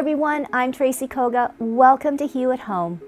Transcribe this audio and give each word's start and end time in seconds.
Everyone. 0.00 0.46
I'm 0.50 0.72
Tracy 0.72 1.06
Koga. 1.06 1.52
Welcome 1.58 2.16
to 2.16 2.26
Hue 2.26 2.52
at 2.52 2.60
Home. 2.60 3.02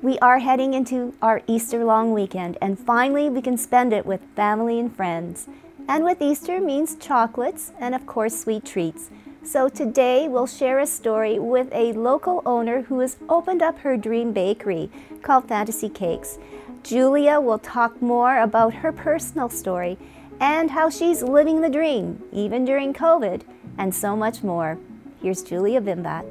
We 0.00 0.16
are 0.20 0.38
heading 0.38 0.74
into 0.74 1.12
our 1.20 1.42
Easter 1.48 1.84
long 1.84 2.12
weekend, 2.12 2.56
and 2.62 2.78
finally, 2.78 3.28
we 3.28 3.42
can 3.42 3.58
spend 3.58 3.92
it 3.92 4.06
with 4.06 4.20
family 4.36 4.78
and 4.78 4.94
friends. 4.94 5.48
And 5.88 6.04
with 6.04 6.22
Easter 6.22 6.60
means 6.60 6.94
chocolates 7.00 7.72
and, 7.80 7.96
of 7.96 8.06
course, 8.06 8.38
sweet 8.38 8.64
treats. 8.64 9.10
So 9.42 9.68
today, 9.68 10.28
we'll 10.28 10.46
share 10.46 10.78
a 10.78 10.86
story 10.86 11.40
with 11.40 11.66
a 11.72 11.94
local 11.94 12.42
owner 12.46 12.82
who 12.82 13.00
has 13.00 13.16
opened 13.28 13.60
up 13.60 13.80
her 13.80 13.96
dream 13.96 14.32
bakery 14.32 14.88
called 15.22 15.48
Fantasy 15.48 15.88
Cakes. 15.88 16.38
Julia 16.84 17.40
will 17.40 17.58
talk 17.58 18.00
more 18.00 18.38
about 18.38 18.72
her 18.72 18.92
personal 18.92 19.48
story 19.48 19.98
and 20.38 20.70
how 20.70 20.90
she's 20.90 21.24
living 21.24 21.60
the 21.60 21.68
dream, 21.68 22.22
even 22.30 22.64
during 22.64 22.94
COVID, 22.94 23.42
and 23.76 23.92
so 23.92 24.14
much 24.14 24.44
more. 24.44 24.78
Here's 25.22 25.42
Julia 25.42 25.80
Bimbat. 25.80 26.24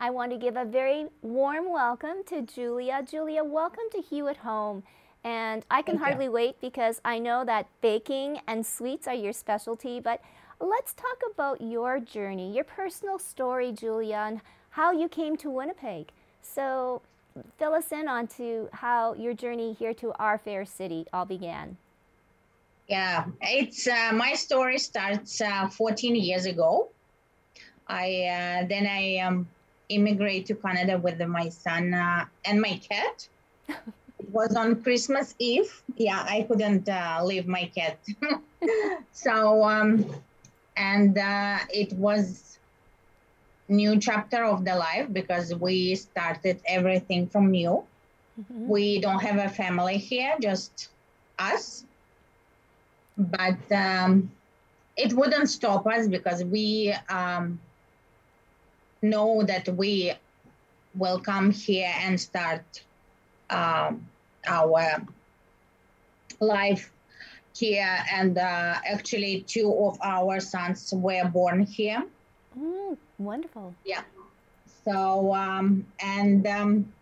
I 0.00 0.10
want 0.10 0.32
to 0.32 0.38
give 0.38 0.56
a 0.56 0.64
very 0.64 1.06
warm 1.22 1.72
welcome 1.72 2.24
to 2.26 2.42
Julia. 2.42 3.02
Julia, 3.08 3.44
welcome 3.44 3.84
to 3.92 4.00
Hue 4.00 4.26
at 4.26 4.38
Home. 4.38 4.82
And 5.22 5.64
I 5.70 5.82
can 5.82 5.94
Thank 5.94 6.04
hardly 6.04 6.24
you. 6.26 6.32
wait 6.32 6.60
because 6.60 7.00
I 7.04 7.20
know 7.20 7.44
that 7.44 7.68
baking 7.80 8.40
and 8.48 8.66
sweets 8.66 9.06
are 9.06 9.14
your 9.14 9.32
specialty. 9.32 10.00
But 10.00 10.20
let's 10.60 10.94
talk 10.94 11.18
about 11.32 11.60
your 11.60 12.00
journey, 12.00 12.54
your 12.54 12.64
personal 12.64 13.20
story, 13.20 13.70
Julia, 13.70 14.24
and 14.26 14.40
how 14.70 14.90
you 14.90 15.08
came 15.08 15.36
to 15.38 15.50
Winnipeg. 15.50 16.10
So 16.42 17.02
fill 17.56 17.72
us 17.72 17.92
in 17.92 18.08
on 18.08 18.26
to 18.38 18.68
how 18.72 19.14
your 19.14 19.32
journey 19.32 19.74
here 19.74 19.94
to 19.94 20.12
our 20.18 20.38
fair 20.38 20.64
city 20.64 21.06
all 21.12 21.24
began. 21.24 21.76
Yeah, 22.88 23.26
it's 23.40 23.86
uh, 23.86 24.10
my 24.12 24.34
story 24.34 24.78
starts 24.78 25.40
uh, 25.40 25.68
14 25.68 26.16
years 26.16 26.46
ago. 26.46 26.90
I 27.88 28.06
uh, 28.24 28.66
then 28.68 28.86
I 28.86 29.18
um, 29.18 29.48
immigrate 29.88 30.46
to 30.46 30.54
Canada 30.54 30.98
with 30.98 31.20
my 31.20 31.48
son 31.48 31.94
uh, 31.94 32.26
and 32.44 32.60
my 32.60 32.80
cat. 32.88 33.28
it 33.68 34.30
was 34.30 34.54
on 34.54 34.82
Christmas 34.82 35.34
Eve. 35.38 35.82
Yeah, 35.96 36.24
I 36.28 36.42
couldn't 36.42 36.88
uh, 36.88 37.20
leave 37.24 37.46
my 37.46 37.70
cat. 37.74 37.98
so 39.12 39.64
um, 39.64 40.04
and 40.76 41.16
uh, 41.16 41.58
it 41.70 41.92
was 41.94 42.58
new 43.68 43.98
chapter 43.98 44.44
of 44.44 44.64
the 44.64 44.74
life 44.74 45.12
because 45.12 45.54
we 45.54 45.94
started 45.94 46.60
everything 46.66 47.28
from 47.28 47.50
new. 47.50 47.84
We 48.48 49.00
don't 49.00 49.20
have 49.20 49.38
a 49.38 49.48
family 49.48 49.98
here, 49.98 50.36
just 50.40 50.90
us 51.38 51.84
but 53.18 53.72
um, 53.72 54.30
it 54.96 55.12
wouldn't 55.12 55.50
stop 55.50 55.86
us 55.86 56.06
because 56.06 56.44
we 56.44 56.94
um, 57.08 57.58
know 59.02 59.42
that 59.42 59.68
we 59.68 60.12
will 60.94 61.20
come 61.20 61.50
here 61.50 61.92
and 62.00 62.20
start 62.20 62.84
um, 63.50 64.10
our 64.46 65.06
life 66.40 66.92
here. 67.54 67.98
And 68.12 68.38
uh, 68.38 68.74
actually, 68.86 69.44
two 69.46 69.72
of 69.72 69.98
our 70.02 70.40
sons 70.40 70.92
were 70.94 71.28
born 71.28 71.62
here. 71.66 72.04
Mm, 72.56 72.98
wonderful. 73.18 73.74
Yeah. 73.84 74.04
So, 74.84 75.34
um, 75.34 75.92
and 76.00 76.46
um, 76.46 76.94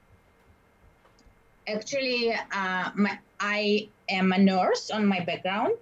actually, 1.66 2.32
uh, 2.32 2.90
my, 2.94 3.18
I 3.40 3.90
am 4.08 4.32
a 4.32 4.38
nurse 4.38 4.90
on 4.90 5.06
my 5.06 5.20
background 5.20 5.76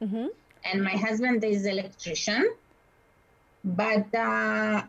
hmm 0.00 0.28
and 0.64 0.82
my 0.82 0.92
husband 0.96 1.44
is 1.44 1.66
electrician 1.66 2.44
but 3.64 4.14
uh, 4.14 4.82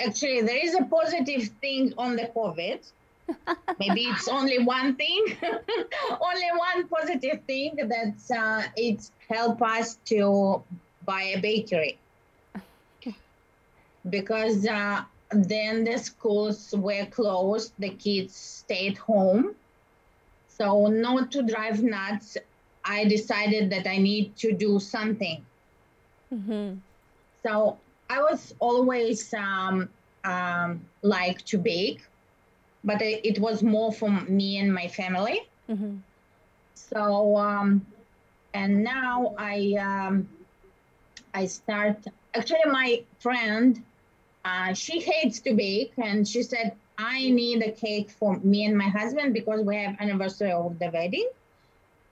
actually 0.00 0.42
there 0.42 0.64
is 0.64 0.74
a 0.74 0.84
positive 0.84 1.48
thing 1.60 1.92
on 1.98 2.16
the 2.16 2.30
covid. 2.36 2.90
Maybe 3.78 4.02
it's 4.08 4.28
only 4.28 4.58
one 4.58 4.96
thing. 4.96 5.24
Only 6.10 6.50
one 6.56 6.88
positive 6.88 7.44
thing 7.46 7.76
that 7.76 8.18
uh, 8.36 8.68
it's 8.76 9.12
helped 9.28 9.62
us 9.62 9.96
to 10.06 10.64
buy 11.02 11.22
a 11.36 11.40
bakery. 11.40 12.02
Because 14.08 14.66
uh, 14.66 15.04
then 15.30 15.84
the 15.84 15.98
schools 15.98 16.74
were 16.76 17.06
closed 17.06 17.74
the 17.78 17.96
kids 17.96 18.36
stayed 18.36 18.98
home. 18.98 19.56
So 20.48 20.86
not 20.88 21.30
to 21.32 21.42
drive 21.42 21.82
nuts 21.82 22.36
I 22.84 23.04
decided 23.04 23.70
that 23.70 23.86
I 23.86 23.98
need 23.98 24.36
to 24.38 24.52
do 24.56 24.78
something. 24.80 25.46
hmm 26.30 26.80
So 27.44 27.82
I 28.08 28.20
was 28.22 28.54
always 28.60 29.32
um, 29.34 29.90
um, 30.24 30.88
like 31.02 31.44
to 31.46 31.58
bake, 31.58 32.02
but 32.84 33.00
it, 33.02 33.24
it 33.24 33.38
was 33.38 33.62
more 33.62 33.92
for 33.92 34.10
me 34.10 34.58
and 34.58 34.72
my 34.72 34.88
family. 34.88 35.40
hmm 35.68 35.98
So 36.74 37.36
um, 37.36 37.86
and 38.54 38.82
now 38.84 39.34
I 39.38 39.74
um, 39.78 40.28
I 41.34 41.46
start. 41.46 42.04
Actually, 42.34 42.66
my 42.70 43.04
friend, 43.18 43.84
uh, 44.44 44.72
she 44.74 45.00
hates 45.00 45.40
to 45.42 45.54
bake, 45.54 45.92
and 45.98 46.26
she 46.26 46.42
said 46.42 46.76
I 46.98 47.30
need 47.30 47.62
a 47.62 47.72
cake 47.72 48.10
for 48.10 48.38
me 48.40 48.64
and 48.66 48.76
my 48.76 48.88
husband 48.88 49.34
because 49.34 49.62
we 49.62 49.76
have 49.76 49.96
anniversary 50.00 50.52
of 50.52 50.78
the 50.78 50.90
wedding. 50.90 51.28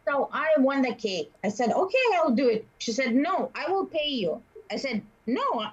So 0.08 0.28
I 0.32 0.54
want 0.58 0.86
the 0.86 0.94
cake. 0.94 1.32
I 1.44 1.48
said, 1.48 1.70
okay, 1.72 2.04
I'll 2.16 2.32
do 2.34 2.48
it. 2.48 2.68
She 2.78 2.92
said, 2.92 3.14
no, 3.14 3.50
I 3.54 3.70
will 3.70 3.86
pay 3.86 4.08
you. 4.08 4.42
I 4.70 4.76
said, 4.76 5.06
no, 5.26 5.66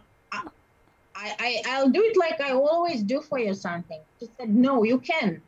I, 1.16 1.36
I, 1.40 1.62
I, 1.66 1.76
I'll 1.78 1.90
do 1.90 2.02
it 2.04 2.18
like 2.18 2.42
I 2.42 2.52
always 2.52 3.04
do 3.04 3.22
for 3.22 3.40
you 3.40 3.54
something. 3.54 4.02
She 4.20 4.28
said, 4.40 4.50
no, 4.50 4.84
you 4.84 5.00
can. 5.00 5.42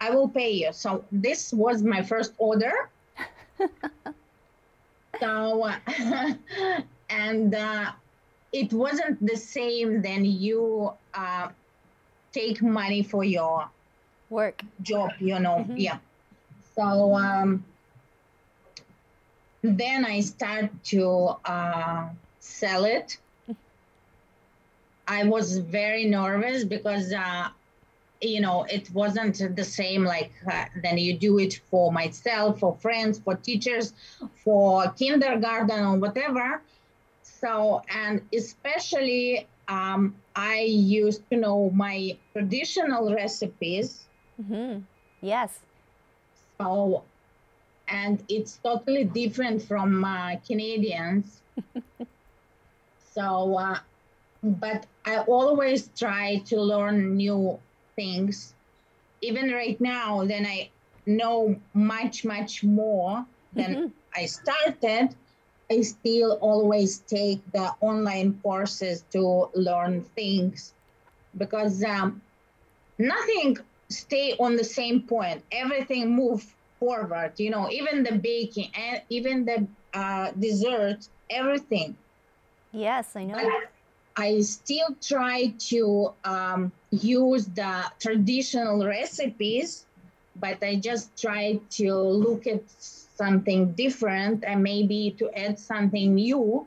I 0.00 0.10
will 0.10 0.28
pay 0.28 0.50
you. 0.50 0.72
So 0.72 1.04
this 1.10 1.52
was 1.52 1.82
my 1.82 2.02
first 2.02 2.34
order. 2.38 2.90
so, 5.20 5.70
and 7.10 7.54
uh, 7.54 7.92
it 8.52 8.72
wasn't 8.72 9.24
the 9.26 9.36
same 9.36 10.02
then 10.02 10.24
you 10.24 10.92
uh, 11.14 11.48
take 12.32 12.62
money 12.62 13.02
for 13.02 13.24
your 13.24 13.70
Work. 14.28 14.62
job, 14.82 15.10
you 15.20 15.38
know. 15.38 15.64
Mhm. 15.68 15.74
Yeah. 15.78 15.98
So 16.74 17.14
um, 17.14 17.64
then 19.62 20.04
I 20.04 20.20
start 20.20 20.70
to 20.84 21.36
uh, 21.44 22.10
sell 22.40 22.84
it. 22.84 23.18
I 25.06 25.24
was 25.24 25.58
very 25.58 26.04
nervous 26.06 26.64
because, 26.64 27.12
uh, 27.12 27.50
you 28.20 28.40
know, 28.40 28.64
it 28.64 28.90
wasn't 28.90 29.56
the 29.56 29.64
same 29.64 30.04
like 30.04 30.32
uh, 30.50 30.66
then 30.82 30.98
you 30.98 31.18
do 31.18 31.38
it 31.38 31.54
for 31.70 31.92
myself, 31.92 32.60
for 32.60 32.74
friends, 32.76 33.18
for 33.20 33.36
teachers, 33.36 33.92
for 34.44 34.90
kindergarten 34.92 35.84
or 35.84 35.98
whatever. 35.98 36.62
So, 37.22 37.82
and 37.88 38.28
especially 38.34 39.48
um, 39.68 40.22
I 40.34 40.60
used 40.62 41.28
to 41.30 41.36
know 41.36 41.70
my 41.70 42.18
traditional 42.34 43.14
recipes 43.14 44.08
hmm 44.36 44.86
Yes. 45.20 45.66
so, 46.60 47.10
and 47.88 48.24
it's 48.28 48.58
totally 48.58 49.04
different 49.04 49.62
from 49.62 50.04
uh, 50.04 50.36
Canadians. 50.46 51.42
so, 52.98 53.56
uh, 53.58 53.78
but 54.54 54.86
I 55.04 55.18
always 55.20 55.88
try 55.88 56.38
to 56.46 56.60
learn 56.60 57.16
new 57.16 57.60
things. 57.96 58.54
Even 59.22 59.50
right 59.52 59.80
now, 59.80 60.24
then 60.24 60.46
I 60.46 60.70
know 61.06 61.60
much, 61.74 62.24
much 62.24 62.62
more 62.64 63.26
than 63.52 63.76
Mhm. 63.76 63.92
I 64.14 64.26
started. 64.26 65.16
I 65.70 65.80
still 65.82 66.32
always 66.40 67.00
take 67.00 67.40
the 67.52 67.74
online 67.80 68.40
courses 68.42 69.02
to 69.12 69.50
learn 69.54 70.02
things 70.02 70.74
because 71.36 71.82
um, 71.84 72.22
nothing 72.98 73.56
stay 73.90 74.36
on 74.38 74.56
the 74.56 74.64
same 74.64 75.02
point. 75.02 75.44
Everything 75.52 76.14
move 76.14 76.42
forward. 76.78 77.34
You 77.38 77.50
know, 77.50 77.70
even 77.70 78.02
the 78.04 78.18
baking 78.18 78.70
and 78.74 79.02
even 79.08 79.44
the 79.44 79.68
uh, 79.94 80.32
dessert, 80.32 81.08
everything. 81.30 81.98
Yes, 82.72 83.16
I 83.16 83.24
know. 83.24 83.34
But 83.34 83.70
I 84.16 84.40
still 84.40 84.96
try 85.02 85.52
to 85.68 86.12
um, 86.24 86.72
use 86.90 87.46
the 87.46 87.84
traditional 88.00 88.86
recipes, 88.86 89.84
but 90.36 90.62
I 90.62 90.76
just 90.76 91.20
try 91.20 91.60
to 91.70 91.94
look 91.94 92.46
at 92.46 92.62
something 93.16 93.72
different 93.72 94.44
and 94.44 94.62
maybe 94.62 95.14
to 95.18 95.30
add 95.38 95.58
something 95.58 96.14
new. 96.14 96.66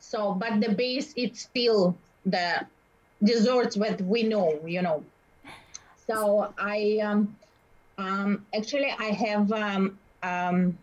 So, 0.00 0.32
but 0.32 0.60
the 0.60 0.72
base 0.72 1.14
it's 1.16 1.40
still 1.40 1.96
the 2.24 2.66
desserts 3.22 3.76
that 3.76 4.00
we 4.02 4.22
know, 4.22 4.60
you 4.66 4.82
know. 4.82 5.02
So 6.06 6.52
I 6.58 7.00
um, 7.02 7.36
um, 7.98 8.44
actually 8.54 8.94
I 8.98 9.10
have 9.10 9.50
um, 9.50 9.98
um, 10.22 10.78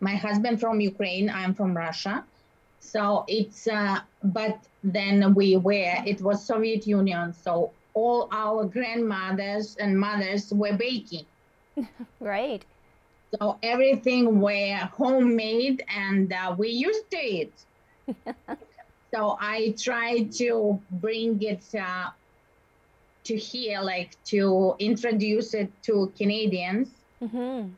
my 0.00 0.14
husband 0.14 0.60
from 0.60 0.80
Ukraine. 0.80 1.28
I'm 1.28 1.52
from 1.54 1.76
Russia. 1.76 2.24
So 2.80 3.24
it's 3.28 3.66
uh, 3.68 4.00
but 4.22 4.68
then 4.82 5.34
we 5.34 5.56
were 5.56 6.02
it 6.06 6.20
was 6.22 6.46
Soviet 6.46 6.86
Union. 6.86 7.32
So 7.32 7.74
all 7.94 8.28
our 8.32 8.64
grandmothers 8.66 9.76
and 9.76 9.98
mothers 9.98 10.52
were 10.52 10.76
baking. 10.76 11.26
right. 12.20 12.64
So 13.34 13.58
everything 13.62 14.40
were 14.40 14.76
homemade 14.92 15.82
and 15.88 16.32
uh, 16.32 16.54
we 16.58 16.68
used 16.70 17.10
to 17.10 17.16
it. 17.18 17.66
so 19.14 19.36
I 19.40 19.74
tried 19.78 20.32
to 20.38 20.82
bring 20.90 21.42
it 21.42 21.64
uh, 21.74 22.10
to 23.24 23.36
here, 23.36 23.80
like 23.80 24.22
to 24.24 24.74
introduce 24.78 25.54
it 25.54 25.82
to 25.84 26.12
Canadians 26.16 27.04
Mm-hmm. 27.22 27.74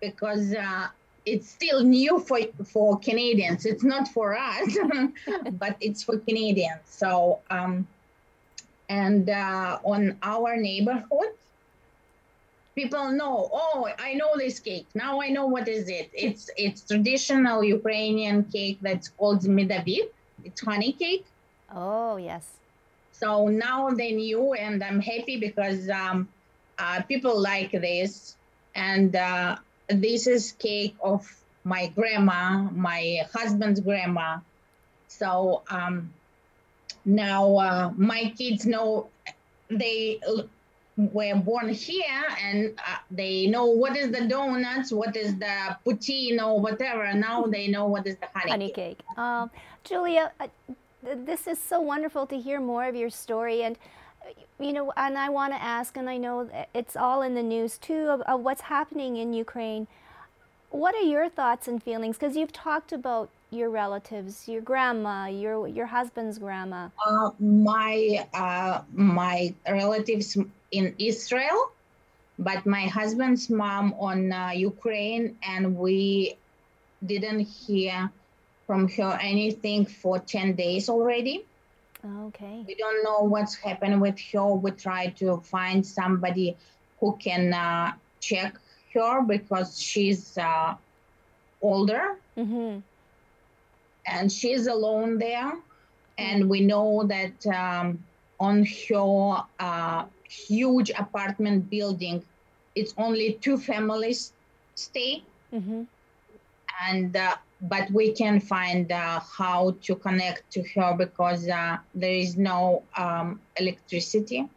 because 0.00 0.54
uh, 0.54 0.88
it's 1.26 1.50
still 1.50 1.82
new 1.82 2.20
for 2.20 2.38
for 2.64 2.98
Canadians. 3.00 3.66
It's 3.66 3.84
not 3.84 4.08
for 4.08 4.36
us, 4.38 4.78
but 5.52 5.76
it's 5.80 6.02
for 6.04 6.18
Canadians. 6.18 6.80
So 6.86 7.40
um, 7.50 7.86
and 8.88 9.28
uh, 9.28 9.78
on 9.84 10.16
our 10.22 10.56
neighborhood, 10.56 11.32
people 12.76 13.10
know. 13.10 13.50
Oh, 13.52 13.88
I 13.98 14.14
know 14.14 14.30
this 14.36 14.60
cake. 14.60 14.86
Now 14.94 15.20
I 15.20 15.28
know 15.28 15.46
what 15.46 15.66
is 15.66 15.88
it. 15.88 16.10
It's 16.14 16.48
it's 16.56 16.82
traditional 16.82 17.64
Ukrainian 17.64 18.44
cake 18.44 18.78
that's 18.80 19.08
called 19.08 19.42
medovik. 19.42 20.08
It's 20.44 20.60
honey 20.60 20.92
cake. 20.92 21.26
Oh, 21.74 22.16
yes. 22.16 22.46
So 23.10 23.48
now 23.48 23.90
they 23.90 24.12
knew, 24.12 24.52
and 24.54 24.84
I'm 24.84 25.00
happy 25.00 25.36
because 25.40 25.88
um, 25.90 26.28
uh, 26.78 27.02
people 27.02 27.40
like 27.40 27.72
this. 27.72 28.36
And 28.74 29.16
uh, 29.16 29.56
this 29.88 30.26
is 30.26 30.52
cake 30.52 30.96
of 31.00 31.26
my 31.64 31.88
grandma, 31.88 32.68
my 32.72 33.26
husband's 33.32 33.80
grandma. 33.80 34.38
So 35.08 35.62
um, 35.70 36.12
now 37.04 37.56
uh, 37.56 37.92
my 37.96 38.32
kids 38.36 38.66
know 38.66 39.08
they 39.68 40.20
were 40.96 41.34
born 41.34 41.68
here 41.68 42.24
and 42.42 42.74
uh, 42.78 42.96
they 43.10 43.46
know 43.46 43.66
what 43.66 43.96
is 43.96 44.10
the 44.10 44.26
donuts, 44.26 44.92
what 44.92 45.16
is 45.16 45.36
the 45.38 45.76
poutine 45.84 46.42
or 46.42 46.60
whatever. 46.60 47.12
Now 47.14 47.44
they 47.44 47.68
know 47.68 47.86
what 47.86 48.06
is 48.06 48.16
the 48.16 48.28
honey, 48.34 48.50
Honey 48.50 48.66
cake. 48.70 48.98
cake. 48.98 49.18
Um, 49.18 49.50
Julia, 49.84 50.32
uh, 50.40 50.46
th- 51.04 51.18
this 51.24 51.46
is 51.46 51.60
so 51.60 51.80
wonderful 51.80 52.26
to 52.26 52.38
hear 52.38 52.60
more 52.60 52.86
of 52.86 52.96
your 52.96 53.10
story. 53.10 53.62
And, 53.62 53.76
you 54.58 54.72
know, 54.72 54.92
and 54.96 55.18
I 55.18 55.28
want 55.28 55.52
to 55.52 55.62
ask, 55.62 55.96
and 55.96 56.08
I 56.08 56.16
know 56.16 56.48
it's 56.74 56.96
all 56.96 57.22
in 57.22 57.34
the 57.34 57.42
news 57.42 57.78
too, 57.78 58.08
of, 58.08 58.22
of 58.22 58.40
what's 58.40 58.62
happening 58.62 59.16
in 59.16 59.32
Ukraine. 59.32 59.86
What 60.70 60.94
are 60.94 61.02
your 61.02 61.28
thoughts 61.28 61.68
and 61.68 61.82
feelings? 61.82 62.16
Because 62.18 62.36
you've 62.36 62.52
talked 62.52 62.92
about 62.92 63.28
your 63.50 63.70
relatives, 63.70 64.48
your 64.48 64.60
grandma, 64.60 65.26
your 65.26 65.68
your 65.68 65.86
husband's 65.86 66.38
grandma. 66.38 66.88
Uh, 67.06 67.30
my 67.38 68.26
uh, 68.34 68.80
my 68.92 69.54
relatives 69.68 70.36
in 70.72 70.94
Israel, 70.98 71.70
but 72.38 72.66
my 72.66 72.86
husband's 72.86 73.48
mom 73.48 73.94
on 73.98 74.32
uh, 74.32 74.50
Ukraine, 74.54 75.36
and 75.46 75.76
we 75.76 76.36
didn't 77.04 77.40
hear 77.40 78.10
from 78.66 78.88
her 78.88 79.18
anything 79.22 79.86
for 79.86 80.18
ten 80.18 80.54
days 80.54 80.88
already. 80.88 81.44
Okay. 82.04 82.66
We 82.66 82.74
don't 82.76 83.02
know 83.04 83.20
what's 83.22 83.56
happened 83.56 84.00
with 84.00 84.18
her. 84.32 84.54
We 84.54 84.70
try 84.72 85.08
to 85.18 85.38
find 85.40 85.86
somebody 85.86 86.56
who 87.00 87.16
can 87.18 87.52
uh, 87.52 87.92
check 88.20 88.56
her 88.94 89.22
because 89.22 89.80
she's 89.80 90.36
uh, 90.38 90.74
older 91.60 92.20
Mm-hmm. 92.36 92.80
and 94.06 94.30
she's 94.32 94.66
alone 94.66 95.18
there. 95.18 95.52
And 96.18 96.48
we 96.48 96.60
know 96.60 97.04
that 97.06 97.46
um, 97.46 98.04
on 98.38 98.64
her 98.88 99.44
uh, 99.58 100.06
huge 100.28 100.90
apartment 100.90 101.68
building, 101.70 102.24
it's 102.74 102.94
only 102.96 103.38
two 103.40 103.56
families 103.58 104.34
stay, 104.74 105.24
Mm-hmm. 105.52 105.82
and 106.88 107.16
uh, 107.16 107.36
but 107.68 107.90
we 107.90 108.12
can 108.12 108.40
find 108.40 108.90
uh, 108.92 109.20
how 109.20 109.74
to 109.82 109.94
connect 109.96 110.50
to 110.52 110.62
her 110.74 110.94
because 110.96 111.48
uh, 111.48 111.78
there 111.94 112.14
is 112.14 112.36
no 112.36 112.82
um, 112.96 113.40
electricity. 113.56 114.48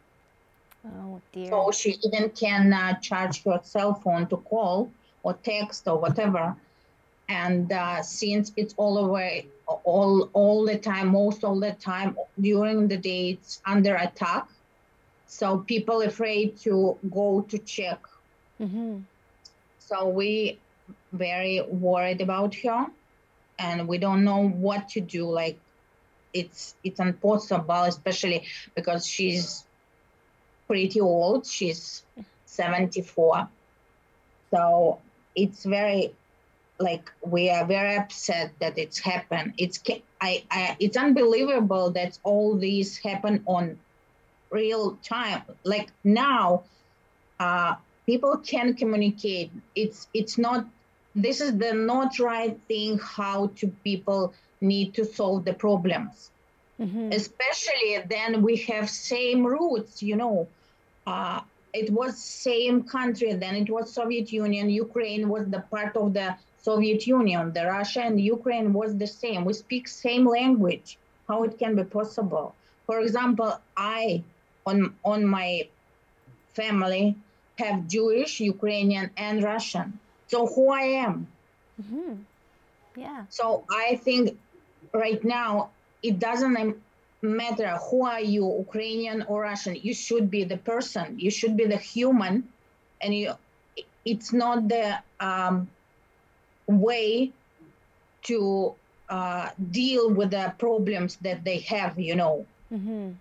Oh 0.84 1.20
dear. 1.32 1.48
So 1.50 1.70
she 1.72 1.98
even 2.04 2.30
can 2.30 2.72
uh, 2.72 2.98
charge 3.00 3.42
her 3.44 3.60
cell 3.62 3.94
phone 3.94 4.26
to 4.28 4.36
call 4.38 4.90
or 5.22 5.34
text 5.34 5.86
or 5.88 5.98
whatever. 5.98 6.56
And 7.28 7.70
uh, 7.72 8.02
since 8.02 8.52
it's 8.56 8.74
all 8.76 8.98
over, 8.98 9.30
all 9.84 10.28
all 10.32 10.64
the 10.64 10.78
time, 10.78 11.08
most 11.08 11.44
all 11.44 11.60
the 11.60 11.72
time 11.72 12.16
during 12.40 12.88
the 12.88 12.96
day, 12.96 13.30
it's 13.30 13.60
under 13.66 13.94
attack. 13.96 14.48
So 15.26 15.58
people 15.58 16.02
afraid 16.02 16.58
to 16.60 16.98
go 17.08 17.42
to 17.42 17.58
check. 17.58 18.00
Mm-hmm. 18.60 18.98
So 19.78 20.08
we 20.08 20.58
very 21.12 21.62
worried 21.62 22.20
about 22.20 22.54
her, 22.56 22.86
and 23.60 23.86
we 23.86 23.98
don't 23.98 24.24
know 24.24 24.48
what 24.48 24.88
to 24.90 25.00
do. 25.00 25.30
Like 25.30 25.58
it's 26.32 26.74
it's 26.82 26.98
impossible, 26.98 27.82
especially 27.84 28.46
because 28.74 29.06
she's 29.06 29.64
pretty 30.66 31.00
old. 31.00 31.46
She's 31.46 32.02
74. 32.46 33.48
So 34.50 34.98
it's 35.36 35.64
very 35.64 36.14
like 36.80 37.12
we 37.24 37.50
are 37.50 37.66
very 37.66 37.96
upset 37.96 38.52
that 38.60 38.78
it's 38.78 38.98
happened. 38.98 39.54
It's 39.58 39.78
I, 40.20 40.44
I 40.50 40.76
it's 40.80 40.96
unbelievable 40.96 41.90
that 41.90 42.18
all 42.24 42.56
these 42.56 42.96
happen 42.98 43.42
on 43.46 43.78
real 44.50 44.96
time. 45.04 45.42
Like 45.64 45.90
now, 46.02 46.64
uh, 47.38 47.74
people 48.06 48.38
can 48.38 48.74
communicate. 48.74 49.52
It's 49.74 50.08
it's 50.14 50.38
not. 50.38 50.66
This 51.14 51.40
is 51.40 51.56
the 51.58 51.72
not 51.72 52.18
right 52.18 52.58
thing. 52.68 52.98
How 52.98 53.48
to 53.56 53.68
people 53.84 54.34
need 54.60 54.94
to 54.94 55.04
solve 55.04 55.44
the 55.44 55.54
problems 55.54 56.30
Mm-hmm. 56.80 57.12
especially 57.12 57.98
then 58.08 58.40
we 58.40 58.56
have 58.56 58.88
same 58.88 59.46
roots 59.46 60.02
you 60.02 60.16
know 60.16 60.48
uh, 61.06 61.40
it 61.74 61.90
was 61.92 62.16
same 62.16 62.84
country 62.84 63.34
then 63.34 63.54
it 63.54 63.68
was 63.68 63.92
soviet 63.92 64.32
union 64.32 64.70
ukraine 64.70 65.28
was 65.28 65.46
the 65.50 65.60
part 65.70 65.94
of 65.94 66.14
the 66.14 66.34
soviet 66.56 67.06
union 67.06 67.52
the 67.52 67.66
russia 67.66 68.00
and 68.00 68.18
ukraine 68.18 68.72
was 68.72 68.96
the 68.96 69.06
same 69.06 69.44
we 69.44 69.52
speak 69.52 69.88
same 69.88 70.26
language 70.26 70.98
how 71.28 71.42
it 71.44 71.58
can 71.58 71.76
be 71.76 71.84
possible 71.84 72.56
for 72.86 73.00
example 73.00 73.60
i 73.76 74.24
on 74.64 74.94
on 75.04 75.26
my 75.26 75.68
family 76.54 77.14
have 77.58 77.86
jewish 77.86 78.40
ukrainian 78.40 79.10
and 79.18 79.42
russian 79.42 80.00
so 80.30 80.46
who 80.46 80.64
i 80.72 80.82
am 81.06 81.14
Mm-hmm. 81.80 82.22
Yeah. 82.96 83.26
so 83.28 83.64
I 83.70 83.96
think 83.96 84.38
right 84.92 85.22
now 85.24 85.70
it 86.02 86.18
doesn't 86.18 86.76
matter 87.22 87.76
who 87.90 88.06
are 88.06 88.20
you, 88.20 88.44
Ukrainian 88.66 89.22
or 89.28 89.42
Russian. 89.42 89.76
You 89.76 89.94
should 89.94 90.30
be 90.30 90.44
the 90.44 90.58
person. 90.58 91.18
You 91.18 91.30
should 91.30 91.56
be 91.56 91.66
the 91.66 91.78
human, 91.78 92.48
and 93.00 93.14
you. 93.14 93.32
It's 94.04 94.32
not 94.32 94.68
the 94.68 94.96
um, 95.20 95.68
way 96.66 97.34
to 98.24 98.76
uh, 99.08 99.50
deal 99.70 100.12
with 100.12 100.30
the 100.30 100.54
problems 100.58 101.16
that 101.18 101.44
they 101.44 101.58
have. 101.60 101.98
You 101.98 102.16
know, 102.16 102.46
Mm-hmm. 102.72 103.12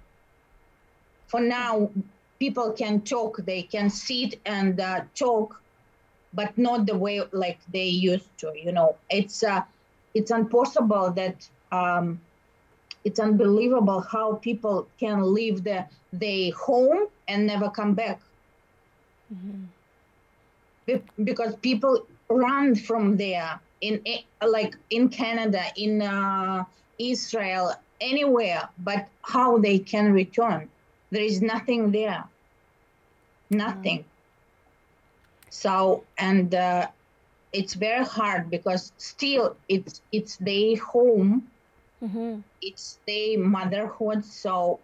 for 1.27 1.41
now, 1.41 1.91
people 2.39 2.73
can 2.73 3.01
talk. 3.03 3.37
They 3.45 3.63
can 3.63 3.89
sit 3.89 4.41
and 4.45 4.79
uh, 4.79 5.05
talk, 5.15 5.63
but 6.33 6.57
not 6.57 6.85
the 6.85 6.97
way 6.97 7.21
like 7.31 7.59
they 7.71 7.87
used 7.87 8.37
to. 8.39 8.53
You 8.55 8.71
know, 8.71 8.95
it's 9.09 9.43
uh, 9.43 9.61
it's 10.13 10.31
impossible 10.31 11.11
that 11.11 11.47
um, 11.71 12.19
it's 13.03 13.19
unbelievable 13.19 14.01
how 14.01 14.35
people 14.35 14.87
can 14.99 15.33
leave 15.33 15.63
the 15.63 15.85
their 16.13 16.51
home 16.53 17.07
and 17.27 17.47
never 17.47 17.69
come 17.69 17.93
back. 17.93 18.19
Mm-hmm. 19.33 19.63
Be- 20.85 21.23
because 21.23 21.55
people 21.57 22.05
run 22.29 22.75
from 22.75 23.17
there 23.17 23.59
in 23.81 24.01
like 24.45 24.75
in 24.89 25.09
Canada, 25.09 25.63
in 25.77 26.01
uh, 26.01 26.63
Israel, 26.97 27.73
anywhere, 28.01 28.69
but 28.79 29.07
how 29.23 29.57
they 29.57 29.79
can 29.79 30.11
return. 30.13 30.69
There 31.11 31.23
is 31.23 31.41
nothing 31.41 31.91
there. 31.91 32.23
Nothing. 33.49 33.99
Mm. 33.99 34.18
So 35.49 36.03
and 36.17 36.53
uh, 36.53 36.87
it's 37.53 37.73
very 37.73 38.05
hard 38.05 38.49
because 38.49 38.91
still 38.97 39.55
it's 39.67 40.01
it's 40.11 40.37
their 40.37 40.77
home, 40.77 41.47
mm-hmm. 42.01 42.41
it's 42.61 42.99
their 43.07 43.39
motherhood. 43.39 44.25
So 44.25 44.79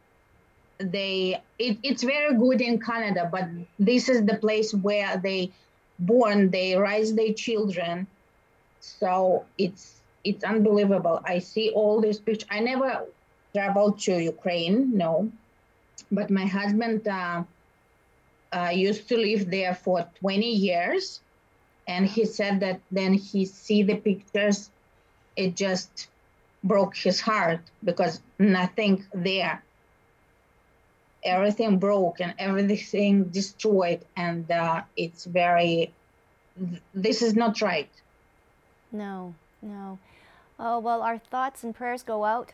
they 0.77 1.41
it, 1.59 1.77
it's 1.83 2.03
very 2.03 2.35
good 2.35 2.61
in 2.61 2.79
Canada, 2.79 3.29
but 3.31 3.47
this 3.79 4.09
is 4.09 4.25
the 4.25 4.37
place 4.37 4.73
where 4.73 5.17
they 5.17 5.51
born, 5.99 6.49
they 6.49 6.75
raise 6.75 7.13
their 7.13 7.33
children. 7.33 8.07
So 8.79 9.45
it's 9.57 10.01
it's 10.23 10.43
unbelievable. 10.43 11.21
I 11.23 11.39
see 11.39 11.69
all 11.71 12.01
these 12.01 12.19
pictures. 12.19 12.47
I 12.49 12.59
never 12.59 13.05
traveled 13.53 13.99
to 13.99 14.21
Ukraine, 14.21 14.97
no, 14.97 15.31
but 16.11 16.29
my 16.29 16.45
husband 16.45 17.07
uh, 17.07 17.43
uh, 18.55 18.69
used 18.69 19.09
to 19.09 19.17
live 19.17 19.51
there 19.51 19.75
for 19.75 20.07
20 20.19 20.49
years, 20.49 21.19
and 21.87 22.05
he 22.07 22.25
said 22.25 22.61
that 22.61 22.79
then 22.89 23.13
he 23.13 23.45
see 23.45 23.83
the 23.83 23.95
pictures, 23.95 24.69
it 25.35 25.55
just 25.55 26.07
broke 26.63 26.95
his 26.95 27.19
heart 27.19 27.59
because 27.83 28.21
nothing 28.39 29.05
there. 29.13 29.61
Everything 31.23 31.79
broke 31.79 32.21
and 32.21 32.33
everything 32.39 33.25
destroyed, 33.25 34.01
and 34.15 34.49
uh, 34.49 34.83
it's 34.95 35.25
very. 35.25 35.91
This 36.93 37.21
is 37.21 37.35
not 37.35 37.61
right. 37.61 37.89
No, 38.91 39.33
no. 39.61 39.99
Oh, 40.57 40.79
well, 40.79 41.01
our 41.01 41.17
thoughts 41.17 41.63
and 41.63 41.75
prayers 41.75 42.03
go 42.03 42.23
out 42.23 42.53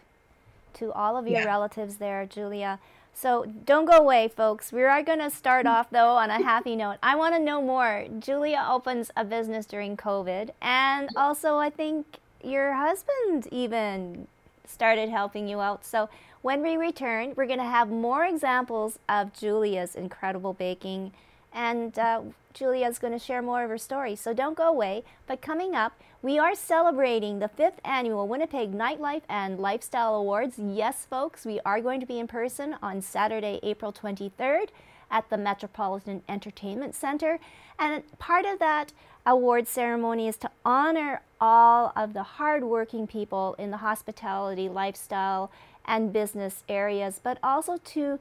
to 0.76 0.92
all 0.94 1.18
of 1.18 1.28
your 1.28 1.42
yeah. 1.42 1.46
relatives 1.46 1.98
there, 1.98 2.26
Julia. 2.26 2.80
So 3.14 3.46
don't 3.66 3.86
go 3.86 3.98
away, 3.98 4.28
folks. 4.28 4.72
We 4.72 4.84
are 4.84 5.04
going 5.04 5.20
to 5.20 5.30
start 5.30 5.66
off, 5.66 5.90
though, 5.90 6.16
on 6.16 6.30
a 6.30 6.44
happy 6.44 6.76
note. 6.76 6.98
I 7.04 7.16
want 7.16 7.36
to 7.36 7.42
know 7.42 7.62
more. 7.62 8.06
Julia 8.20 8.66
opens 8.70 9.12
a 9.16 9.24
business 9.24 9.66
during 9.66 9.96
COVID, 9.98 10.52
and 10.62 11.10
also, 11.16 11.58
I 11.58 11.70
think 11.70 12.18
your 12.44 12.74
husband 12.74 13.48
even 13.52 14.28
started 14.66 15.10
helping 15.10 15.48
you 15.48 15.62
out. 15.62 15.86
So 15.86 16.10
when 16.42 16.64
we 16.64 16.78
return, 16.78 17.34
we're 17.36 17.46
going 17.46 17.60
to 17.60 17.66
have 17.66 17.90
more 17.90 18.26
examples 18.26 18.98
of 19.08 19.34
Julia's 19.34 19.96
incredible 19.96 20.54
baking, 20.54 21.12
and 21.54 21.98
uh, 22.00 22.22
Julia's 22.54 22.98
going 22.98 23.14
to 23.14 23.20
share 23.20 23.42
more 23.42 23.64
of 23.64 23.70
her 23.70 23.78
story. 23.78 24.16
So 24.16 24.34
don't 24.34 24.58
go 24.58 24.68
away. 24.68 25.04
But 25.28 25.42
coming 25.42 25.76
up, 25.76 25.94
we 26.24 26.38
are 26.38 26.54
celebrating 26.54 27.40
the 27.40 27.48
fifth 27.48 27.80
annual 27.84 28.28
Winnipeg 28.28 28.74
Nightlife 28.74 29.24
and 29.28 29.60
Lifestyle 29.60 30.14
Awards. 30.14 30.60
Yes, 30.60 31.08
folks, 31.10 31.46
we 31.46 31.60
are 31.66 31.82
going 31.82 32.00
to 32.00 32.06
be 32.06 32.20
in 32.20 32.28
person 32.28 32.76
on 32.82 33.02
Saturday, 33.02 33.60
April 33.64 33.92
23rd 33.92 34.68
at 35.10 35.28
the 35.32 35.38
Metropolitan 35.38 36.22
Entertainment 36.30 36.94
Center. 36.94 37.40
And 37.80 38.04
part 38.20 38.46
of 38.46 38.60
that 38.60 38.94
award 39.26 39.68
ceremony 39.68 40.28
is 40.28 40.38
to 40.38 40.52
honor 40.64 41.22
all 41.40 41.92
of 41.96 42.14
the 42.14 42.24
hardworking 42.24 43.08
people 43.08 43.56
in 43.58 43.72
the 43.72 43.78
hospitality, 43.78 44.70
lifestyle, 44.70 45.52
and 45.86 46.14
business 46.14 46.64
areas, 46.70 47.20
but 47.24 47.40
also 47.42 47.78
to 47.78 48.20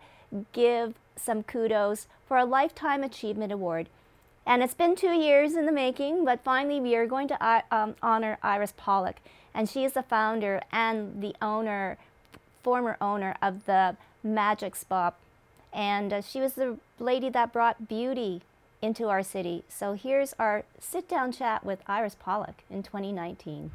give 0.52 0.94
some 1.16 1.42
kudos 1.42 2.06
for 2.26 2.38
a 2.38 2.46
Lifetime 2.46 3.02
Achievement 3.02 3.52
Award. 3.52 3.90
And 4.50 4.62
it's 4.64 4.74
been 4.74 4.96
two 4.96 5.12
years 5.12 5.54
in 5.54 5.64
the 5.64 5.70
making, 5.70 6.24
but 6.24 6.42
finally 6.42 6.80
we 6.80 6.96
are 6.96 7.06
going 7.06 7.28
to 7.28 7.40
uh, 7.40 7.60
um, 7.70 7.94
honor 8.02 8.36
Iris 8.42 8.74
Pollock. 8.76 9.20
And 9.54 9.68
she 9.68 9.84
is 9.84 9.92
the 9.92 10.02
founder 10.02 10.60
and 10.72 11.22
the 11.22 11.36
owner, 11.40 11.98
former 12.64 12.96
owner 13.00 13.36
of 13.40 13.64
the 13.66 13.96
Magic 14.24 14.74
Spa. 14.74 15.12
And 15.72 16.12
uh, 16.12 16.20
she 16.20 16.40
was 16.40 16.54
the 16.54 16.78
lady 16.98 17.28
that 17.28 17.52
brought 17.52 17.86
beauty 17.86 18.42
into 18.82 19.08
our 19.08 19.22
city. 19.22 19.62
So 19.68 19.92
here's 19.92 20.34
our 20.36 20.64
sit 20.80 21.08
down 21.08 21.30
chat 21.30 21.64
with 21.64 21.78
Iris 21.86 22.16
Pollock 22.18 22.64
in 22.68 22.82
2019. 22.82 23.70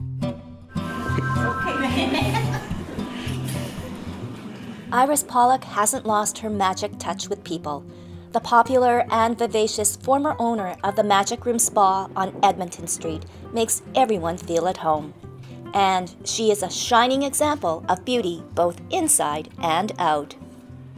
Iris 4.90 5.22
Pollock 5.22 5.64
hasn't 5.64 6.06
lost 6.06 6.38
her 6.38 6.48
magic 6.48 6.92
touch 6.98 7.28
with 7.28 7.44
people 7.44 7.84
the 8.32 8.40
popular 8.40 9.04
and 9.10 9.38
vivacious 9.38 9.96
former 9.96 10.34
owner 10.38 10.74
of 10.82 10.96
the 10.96 11.04
Magic 11.04 11.44
Room 11.44 11.58
Spa 11.58 12.08
on 12.16 12.34
Edmonton 12.42 12.86
Street 12.86 13.26
makes 13.52 13.82
everyone 13.94 14.38
feel 14.38 14.68
at 14.68 14.78
home. 14.78 15.12
And 15.74 16.14
she 16.24 16.50
is 16.50 16.62
a 16.62 16.70
shining 16.70 17.22
example 17.22 17.84
of 17.90 18.04
beauty 18.06 18.42
both 18.54 18.80
inside 18.90 19.50
and 19.62 19.92
out. 19.98 20.34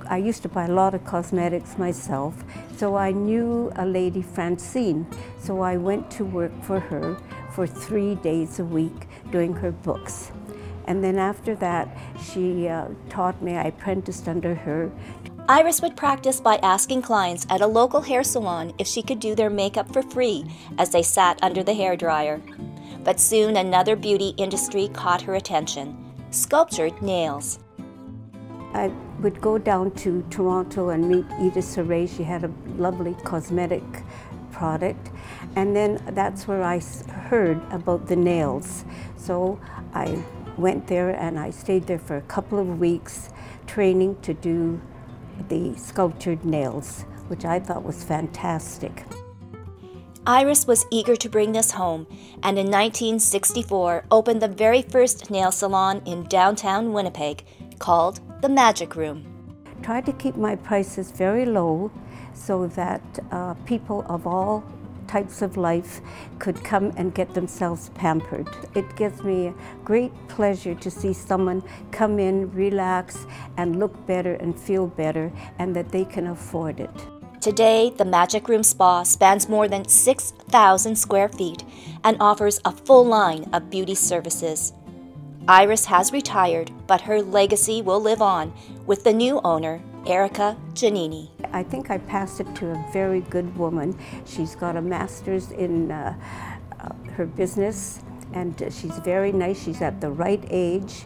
I 0.08 0.18
used 0.18 0.42
to 0.42 0.48
buy 0.48 0.66
a 0.66 0.72
lot 0.72 0.94
of 0.94 1.04
cosmetics 1.04 1.76
myself, 1.76 2.44
so 2.76 2.94
I 2.94 3.10
knew 3.10 3.72
a 3.74 3.86
lady, 3.86 4.22
Francine. 4.22 5.06
So 5.40 5.60
I 5.60 5.76
went 5.76 6.10
to 6.12 6.24
work 6.24 6.52
for 6.62 6.78
her 6.78 7.16
for 7.52 7.66
three 7.66 8.14
days 8.16 8.60
a 8.60 8.64
week 8.64 9.08
doing 9.32 9.54
her 9.54 9.72
books. 9.72 10.30
And 10.86 11.02
then 11.02 11.18
after 11.18 11.54
that, 11.56 11.88
she 12.22 12.68
uh, 12.68 12.88
taught 13.08 13.40
me, 13.42 13.56
I 13.56 13.64
apprenticed 13.64 14.28
under 14.28 14.54
her 14.54 14.92
Iris 15.46 15.82
would 15.82 15.94
practice 15.94 16.40
by 16.40 16.56
asking 16.62 17.02
clients 17.02 17.46
at 17.50 17.60
a 17.60 17.66
local 17.66 18.00
hair 18.00 18.24
salon 18.24 18.72
if 18.78 18.86
she 18.86 19.02
could 19.02 19.20
do 19.20 19.34
their 19.34 19.50
makeup 19.50 19.92
for 19.92 20.00
free 20.00 20.46
as 20.78 20.88
they 20.88 21.02
sat 21.02 21.38
under 21.42 21.62
the 21.62 21.74
hair 21.74 21.96
dryer. 21.96 22.40
But 23.02 23.20
soon 23.20 23.58
another 23.58 23.94
beauty 23.94 24.32
industry 24.38 24.88
caught 24.88 25.20
her 25.22 25.34
attention 25.34 26.00
sculptured 26.30 27.00
nails. 27.02 27.58
I 28.72 28.90
would 29.20 29.40
go 29.42 29.58
down 29.58 29.90
to 29.96 30.22
Toronto 30.30 30.88
and 30.88 31.08
meet 31.08 31.26
Edith 31.38 31.66
Saray. 31.66 32.08
She 32.08 32.22
had 32.24 32.44
a 32.44 32.52
lovely 32.78 33.14
cosmetic 33.22 33.84
product. 34.50 35.10
And 35.56 35.76
then 35.76 36.02
that's 36.12 36.48
where 36.48 36.62
I 36.62 36.80
heard 37.28 37.60
about 37.70 38.06
the 38.06 38.16
nails. 38.16 38.84
So 39.16 39.60
I 39.92 40.24
went 40.56 40.86
there 40.86 41.10
and 41.10 41.38
I 41.38 41.50
stayed 41.50 41.86
there 41.86 41.98
for 41.98 42.16
a 42.16 42.22
couple 42.22 42.58
of 42.58 42.80
weeks 42.80 43.28
training 43.66 44.16
to 44.22 44.34
do 44.34 44.80
the 45.48 45.76
sculptured 45.76 46.44
nails, 46.44 47.02
which 47.28 47.44
I 47.44 47.60
thought 47.60 47.84
was 47.84 48.04
fantastic. 48.04 49.04
Iris 50.26 50.66
was 50.66 50.86
eager 50.90 51.16
to 51.16 51.28
bring 51.28 51.52
this 51.52 51.72
home 51.72 52.06
and 52.42 52.58
in 52.58 52.70
1964 52.70 54.06
opened 54.10 54.40
the 54.40 54.48
very 54.48 54.80
first 54.80 55.30
nail 55.30 55.52
salon 55.52 56.00
in 56.06 56.24
downtown 56.24 56.94
Winnipeg 56.94 57.44
called 57.78 58.20
the 58.40 58.48
Magic 58.48 58.96
Room. 58.96 59.26
Tried 59.82 60.06
to 60.06 60.12
keep 60.14 60.36
my 60.36 60.56
prices 60.56 61.10
very 61.10 61.44
low 61.44 61.90
so 62.32 62.66
that 62.68 63.02
uh, 63.30 63.52
people 63.66 64.06
of 64.08 64.26
all 64.26 64.64
types 65.06 65.42
of 65.42 65.56
life 65.56 66.00
could 66.38 66.62
come 66.64 66.92
and 66.96 67.14
get 67.14 67.34
themselves 67.34 67.90
pampered. 67.94 68.48
It 68.74 68.96
gives 68.96 69.22
me 69.22 69.52
great 69.84 70.12
pleasure 70.28 70.74
to 70.74 70.90
see 70.90 71.12
someone 71.12 71.62
come 71.90 72.18
in, 72.18 72.50
relax, 72.52 73.26
and 73.56 73.78
look 73.78 74.06
better 74.06 74.34
and 74.34 74.58
feel 74.58 74.86
better, 74.86 75.32
and 75.58 75.74
that 75.76 75.90
they 75.90 76.04
can 76.04 76.26
afford 76.28 76.80
it. 76.80 77.06
Today, 77.40 77.92
the 77.94 78.06
Magic 78.06 78.48
Room 78.48 78.62
Spa 78.62 79.02
spans 79.02 79.50
more 79.50 79.68
than 79.68 79.86
6,000 79.86 80.96
square 80.96 81.28
feet 81.28 81.62
and 82.02 82.16
offers 82.18 82.58
a 82.64 82.72
full 82.72 83.04
line 83.04 83.44
of 83.52 83.68
beauty 83.68 83.94
services. 83.94 84.72
Iris 85.46 85.84
has 85.84 86.10
retired, 86.10 86.70
but 86.86 87.02
her 87.02 87.20
legacy 87.20 87.82
will 87.82 88.00
live 88.00 88.22
on 88.22 88.54
with 88.86 89.04
the 89.04 89.12
new 89.12 89.42
owner, 89.44 89.82
Erica 90.06 90.56
Giannini. 90.72 91.33
I 91.54 91.62
think 91.62 91.88
I 91.88 91.98
passed 91.98 92.40
it 92.40 92.52
to 92.56 92.72
a 92.72 92.86
very 92.92 93.20
good 93.20 93.56
woman. 93.56 93.96
She's 94.26 94.56
got 94.56 94.76
a 94.76 94.82
master's 94.82 95.52
in 95.52 95.92
uh, 95.92 96.18
uh, 96.80 96.88
her 97.12 97.26
business 97.26 98.02
and 98.32 98.58
she's 98.58 98.98
very 98.98 99.30
nice. 99.30 99.62
She's 99.62 99.80
at 99.80 100.00
the 100.00 100.10
right 100.10 100.44
age 100.50 101.04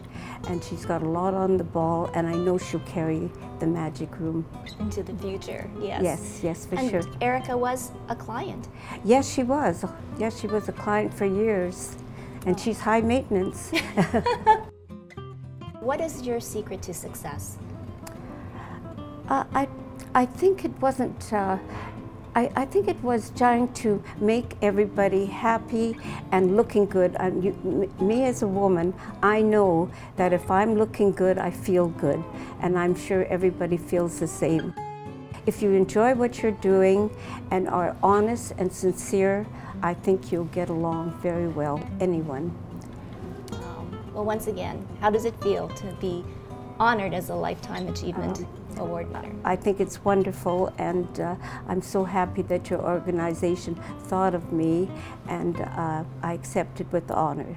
and 0.49 0.65
she's 0.65 0.87
got 0.87 1.03
a 1.03 1.09
lot 1.09 1.35
on 1.35 1.59
the 1.59 1.65
ball 1.65 2.11
and 2.15 2.27
I 2.27 2.33
know 2.33 2.57
she'll 2.57 2.81
carry 2.81 3.31
the 3.59 3.67
magic 3.67 4.19
room 4.19 4.47
into 4.81 5.03
the 5.03 5.13
future. 5.19 5.69
Yes. 5.79 6.03
Yes, 6.03 6.41
yes, 6.43 6.67
for 6.67 6.77
and 6.77 6.91
sure. 6.91 7.03
Erica 7.21 7.55
was 7.55 7.91
a 8.09 8.17
client. 8.17 8.69
Yes, 9.05 9.31
she 9.31 9.43
was. 9.43 9.85
Yes, 10.19 10.41
she 10.41 10.47
was 10.47 10.67
a 10.71 10.73
client 10.73 11.13
for 11.13 11.27
years 11.27 11.95
and 12.47 12.59
she's 12.59 12.81
high 12.81 13.03
maintenance. 13.03 13.71
what 15.81 16.01
is 16.01 16.23
your 16.23 16.41
secret 16.41 16.81
to 16.81 16.95
success? 16.95 17.59
Uh, 19.29 19.45
I, 19.53 19.69
I 20.19 20.27
think 20.27 20.65
it 20.65 20.73
wasn't. 20.81 21.33
Uh, 21.33 21.59
I, 22.35 22.51
I 22.57 22.65
think 22.65 22.89
it 22.89 23.01
was 23.05 23.31
trying 23.37 23.73
to 23.85 24.03
make 24.21 24.57
everybody 24.63 25.27
happy 25.27 25.97
and 26.33 26.57
looking 26.57 26.87
good. 26.87 27.15
And 27.21 27.45
you, 27.45 27.53
me 28.01 28.25
as 28.25 28.43
a 28.43 28.49
woman, 28.49 28.95
I 29.23 29.43
know 29.43 29.89
that 30.17 30.33
if 30.33 30.51
I'm 30.51 30.75
looking 30.75 31.13
good, 31.13 31.39
I 31.39 31.53
feel 31.53 31.87
good. 31.87 32.21
And 32.61 32.77
I'm 32.77 32.97
sure 32.97 33.27
everybody 33.27 33.77
feels 33.77 34.19
the 34.19 34.27
same. 34.27 34.75
If 35.47 35.63
you 35.63 35.71
enjoy 35.71 36.15
what 36.15 36.43
you're 36.43 36.61
doing 36.73 37.17
and 37.53 37.69
are 37.69 37.95
honest 38.03 38.55
and 38.59 38.73
sincere, 38.73 39.47
I 39.85 39.95
think 39.95 40.33
you'll 40.33 40.47
get 40.47 40.69
along 40.69 41.17
very 41.23 41.47
well, 41.47 41.81
anyone. 42.01 42.51
Well, 44.13 44.25
once 44.25 44.49
again, 44.49 44.85
how 45.01 45.11
does 45.11 45.25
it 45.25 45.41
feel 45.45 45.69
to 45.69 45.87
be 46.01 46.25
honored 46.79 47.15
as 47.15 47.31
a 47.31 47.35
Lifetime 47.35 47.89
Achievement 47.89 48.39
um, 48.39 48.79
Award 48.79 49.13
winner? 49.13 49.35
I 49.45 49.57
think 49.57 49.81
it's 49.81 50.05
wonderful, 50.05 50.73
and 50.79 51.21
uh, 51.21 51.37
I'm 51.69 51.83
so 51.83 52.05
happy 52.05 52.43
that 52.43 52.71
your 52.71 52.81
organization 52.81 53.75
thought 54.05 54.35
of 54.35 54.53
me, 54.53 54.89
and 55.27 55.61
uh, 55.61 56.05
I 56.23 56.33
accepted 56.33 56.91
with 56.93 57.11
honor. 57.11 57.57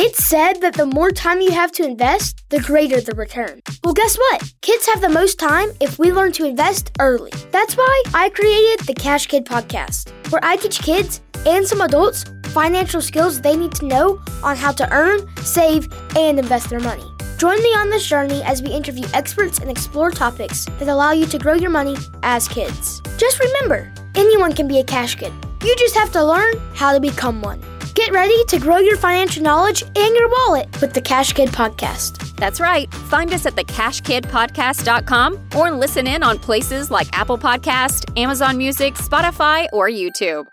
It's 0.00 0.24
said 0.24 0.60
that 0.60 0.74
the 0.74 0.86
more 0.86 1.10
time 1.10 1.40
you 1.40 1.50
have 1.50 1.72
to 1.72 1.84
invest, 1.84 2.44
the 2.50 2.60
greater 2.60 3.00
the 3.00 3.16
return. 3.16 3.62
Well, 3.82 3.94
guess 3.94 4.16
what? 4.16 4.54
Kids 4.62 4.86
have 4.86 5.00
the 5.00 5.08
most 5.08 5.40
time 5.40 5.70
if 5.80 5.98
we 5.98 6.12
learn 6.12 6.30
to 6.34 6.46
invest 6.46 6.92
early. 7.00 7.32
That's 7.50 7.76
why 7.76 8.02
I 8.14 8.28
created 8.30 8.86
the 8.86 8.94
Cash 8.94 9.26
Kid 9.26 9.44
podcast, 9.44 10.12
where 10.30 10.44
I 10.44 10.54
teach 10.54 10.80
kids 10.80 11.20
and 11.44 11.66
some 11.66 11.80
adults 11.80 12.24
financial 12.48 13.00
skills 13.00 13.40
they 13.40 13.56
need 13.56 13.72
to 13.72 13.86
know 13.86 14.20
on 14.44 14.56
how 14.56 14.70
to 14.72 14.88
earn, 14.92 15.26
save, 15.38 15.92
and 16.16 16.38
invest 16.38 16.70
their 16.70 16.80
money. 16.80 17.17
Join 17.38 17.62
me 17.62 17.68
on 17.68 17.88
this 17.88 18.04
journey 18.04 18.42
as 18.42 18.62
we 18.62 18.70
interview 18.70 19.04
experts 19.14 19.60
and 19.60 19.70
explore 19.70 20.10
topics 20.10 20.64
that 20.80 20.88
allow 20.88 21.12
you 21.12 21.24
to 21.26 21.38
grow 21.38 21.54
your 21.54 21.70
money 21.70 21.96
as 22.24 22.48
kids. 22.48 23.00
Just 23.16 23.38
remember, 23.38 23.92
anyone 24.16 24.52
can 24.52 24.66
be 24.66 24.80
a 24.80 24.84
cash 24.84 25.14
kid. 25.14 25.32
You 25.62 25.76
just 25.76 25.94
have 25.94 26.10
to 26.12 26.24
learn 26.24 26.52
how 26.74 26.92
to 26.92 26.98
become 26.98 27.40
one. 27.40 27.62
Get 27.94 28.10
ready 28.10 28.44
to 28.46 28.58
grow 28.58 28.78
your 28.78 28.96
financial 28.96 29.44
knowledge 29.44 29.82
and 29.82 30.16
your 30.16 30.28
wallet 30.28 30.68
with 30.80 30.94
the 30.94 31.00
Cash 31.00 31.32
Kid 31.32 31.50
Podcast. 31.50 32.36
That's 32.36 32.60
right. 32.60 32.92
Find 32.92 33.32
us 33.32 33.46
at 33.46 33.54
thecashkidpodcast.com 33.54 35.48
or 35.56 35.70
listen 35.70 36.06
in 36.08 36.24
on 36.24 36.38
places 36.40 36.90
like 36.90 37.08
Apple 37.12 37.38
Podcast, 37.38 38.18
Amazon 38.18 38.56
Music, 38.58 38.94
Spotify, 38.94 39.66
or 39.72 39.88
YouTube. 39.88 40.46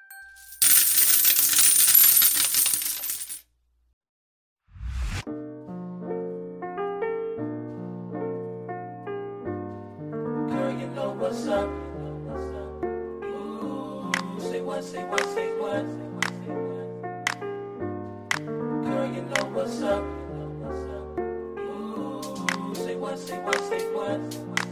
what, 14.66 14.84
say 14.84 15.04
what, 15.04 15.24
say 15.36 15.48
what. 15.60 15.86
Girl, 18.84 19.14
you 19.14 19.22
know 19.22 19.46
what's 19.54 19.82
up. 19.84 20.04
Ooh, 21.60 22.74
say 22.76 22.96
what, 22.96 23.20
say 23.20 23.38
what, 23.40 23.60
say 23.70 23.84
what. 23.94 24.65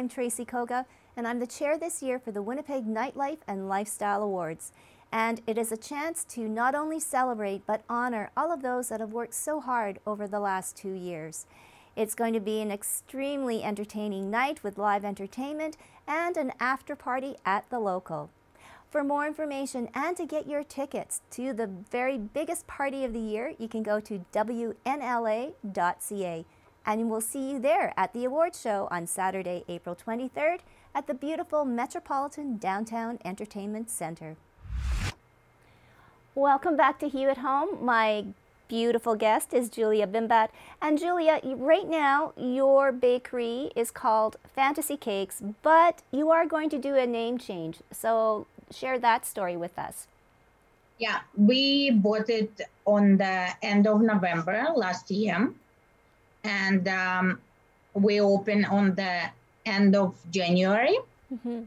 I'm 0.00 0.08
Tracy 0.08 0.46
Koga, 0.46 0.86
and 1.14 1.28
I'm 1.28 1.40
the 1.40 1.46
chair 1.46 1.76
this 1.76 2.02
year 2.02 2.18
for 2.18 2.32
the 2.32 2.40
Winnipeg 2.40 2.86
Nightlife 2.86 3.40
and 3.46 3.68
Lifestyle 3.68 4.22
Awards. 4.22 4.72
And 5.12 5.42
it 5.46 5.58
is 5.58 5.72
a 5.72 5.76
chance 5.76 6.24
to 6.30 6.48
not 6.48 6.74
only 6.74 6.98
celebrate 6.98 7.66
but 7.66 7.82
honor 7.86 8.30
all 8.34 8.50
of 8.50 8.62
those 8.62 8.88
that 8.88 9.00
have 9.00 9.12
worked 9.12 9.34
so 9.34 9.60
hard 9.60 9.98
over 10.06 10.26
the 10.26 10.40
last 10.40 10.74
two 10.74 10.94
years. 10.94 11.44
It's 11.96 12.14
going 12.14 12.32
to 12.32 12.40
be 12.40 12.62
an 12.62 12.70
extremely 12.70 13.62
entertaining 13.62 14.30
night 14.30 14.64
with 14.64 14.78
live 14.78 15.04
entertainment 15.04 15.76
and 16.08 16.38
an 16.38 16.54
after 16.58 16.96
party 16.96 17.36
at 17.44 17.68
the 17.68 17.78
local. 17.78 18.30
For 18.88 19.04
more 19.04 19.26
information 19.26 19.90
and 19.92 20.16
to 20.16 20.24
get 20.24 20.48
your 20.48 20.64
tickets 20.64 21.20
to 21.32 21.52
the 21.52 21.66
very 21.66 22.16
biggest 22.16 22.66
party 22.66 23.04
of 23.04 23.12
the 23.12 23.20
year, 23.20 23.52
you 23.58 23.68
can 23.68 23.82
go 23.82 24.00
to 24.00 24.24
wnla.ca 24.32 24.86
and 26.86 27.10
we'll 27.10 27.20
see 27.20 27.50
you 27.50 27.58
there 27.58 27.92
at 27.96 28.12
the 28.12 28.24
awards 28.24 28.60
show 28.60 28.88
on 28.90 29.06
Saturday, 29.06 29.64
April 29.68 29.96
23rd 29.96 30.58
at 30.94 31.06
the 31.06 31.14
beautiful 31.14 31.64
Metropolitan 31.64 32.56
Downtown 32.58 33.18
Entertainment 33.24 33.90
Center. 33.90 34.36
Welcome 36.34 36.76
back 36.76 36.98
to 37.00 37.08
Hue 37.08 37.28
at 37.28 37.38
Home. 37.38 37.84
My 37.84 38.24
beautiful 38.68 39.16
guest 39.16 39.52
is 39.52 39.68
Julia 39.68 40.06
Bimbat. 40.06 40.48
And 40.80 40.98
Julia, 40.98 41.40
right 41.56 41.88
now 41.88 42.32
your 42.36 42.92
bakery 42.92 43.70
is 43.74 43.90
called 43.90 44.36
Fantasy 44.54 44.96
Cakes, 44.96 45.42
but 45.62 46.02
you 46.12 46.30
are 46.30 46.46
going 46.46 46.70
to 46.70 46.78
do 46.78 46.94
a 46.94 47.06
name 47.06 47.36
change. 47.36 47.78
So 47.90 48.46
share 48.70 48.98
that 49.00 49.26
story 49.26 49.56
with 49.56 49.78
us. 49.78 50.06
Yeah, 50.98 51.20
we 51.36 51.90
bought 51.90 52.30
it 52.30 52.60
on 52.84 53.16
the 53.16 53.48
end 53.62 53.86
of 53.86 54.02
November 54.02 54.68
last 54.76 55.10
year 55.10 55.50
and 56.44 56.88
um, 56.88 57.40
we 57.94 58.20
open 58.20 58.64
on 58.64 58.94
the 58.94 59.30
end 59.66 59.94
of 59.96 60.14
January. 60.30 60.98
Mm-hmm. 61.32 61.62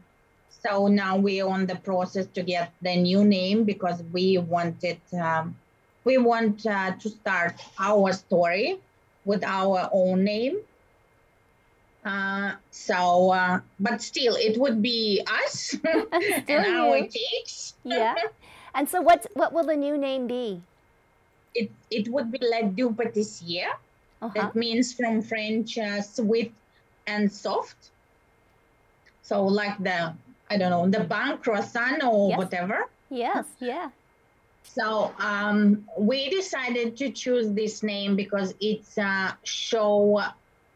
So 0.49 0.87
now 0.87 1.17
we're 1.17 1.47
on 1.47 1.65
the 1.65 1.75
process 1.75 2.25
to 2.33 2.41
get 2.41 2.71
the 2.81 2.95
new 2.95 3.25
name 3.25 3.65
because 3.65 4.01
we 4.13 4.37
wanted 4.37 4.99
um, 5.11 5.55
we 6.03 6.17
want 6.17 6.65
uh, 6.65 6.93
to 6.99 7.09
start 7.09 7.55
our 7.79 8.13
story 8.13 8.79
with 9.25 9.43
our 9.43 9.89
own 9.91 10.23
name. 10.23 10.59
Uh, 12.03 12.53
so, 12.71 13.31
uh, 13.31 13.59
but 13.79 14.01
still, 14.01 14.35
it 14.35 14.57
would 14.57 14.81
be 14.81 15.23
us 15.27 15.75
and 15.83 16.65
our 16.65 16.99
cakes. 17.07 17.75
yeah. 17.83 18.15
And 18.75 18.89
so, 18.89 19.01
what 19.01 19.27
what 19.35 19.53
will 19.53 19.63
the 19.63 19.75
new 19.75 19.97
name 19.97 20.27
be? 20.27 20.61
It 21.55 21.71
it 21.91 22.07
would 22.09 22.31
be 22.31 22.39
Le 22.41 22.63
Du 22.63 22.89
Pâtissier. 22.91 23.71
Uh-huh. 24.23 24.31
That 24.33 24.55
means 24.55 24.93
from 24.93 25.21
French 25.21 25.77
uh, 25.77 26.01
sweet 26.01 26.53
and 27.07 27.29
soft. 27.29 27.91
So 29.21 29.43
like 29.43 29.77
the 29.83 30.13
I 30.49 30.57
don't 30.57 30.71
know 30.71 30.87
the 30.87 31.03
bun 31.03 31.39
croissant 31.39 32.03
or 32.03 32.29
yes. 32.29 32.37
whatever. 32.37 32.87
Yes, 33.09 33.45
yeah. 33.59 33.89
So 34.63 35.13
um, 35.19 35.85
we 35.97 36.29
decided 36.29 36.95
to 36.97 37.11
choose 37.11 37.51
this 37.51 37.83
name 37.83 38.15
because 38.15 38.55
it's 38.61 38.97
uh, 38.97 39.33
show 39.43 40.23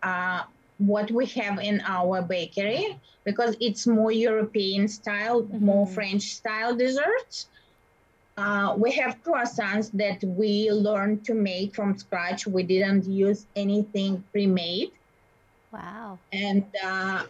uh, 0.03 0.43
what 0.77 1.10
we 1.10 1.25
have 1.27 1.60
in 1.60 1.81
our 1.86 2.21
bakery 2.21 2.99
because 3.23 3.55
it's 3.62 3.88
more 3.88 4.12
European 4.12 4.89
style, 4.89 5.43
mm-hmm. 5.43 5.65
more 5.65 5.88
French 5.88 6.23
style 6.36 6.75
desserts. 6.75 7.47
Uh, 8.38 8.76
we 8.78 8.91
have 8.91 9.21
croissants 9.23 9.91
that 9.93 10.23
we 10.23 10.69
learned 10.71 11.26
to 11.26 11.34
make 11.34 11.73
from 11.73 11.97
scratch. 11.97 12.45
We 12.45 12.62
didn't 12.62 13.06
use 13.06 13.47
anything 13.56 14.23
pre-made. 14.32 14.91
Wow. 15.71 16.19
And 16.32 16.63
uh, 16.84 17.23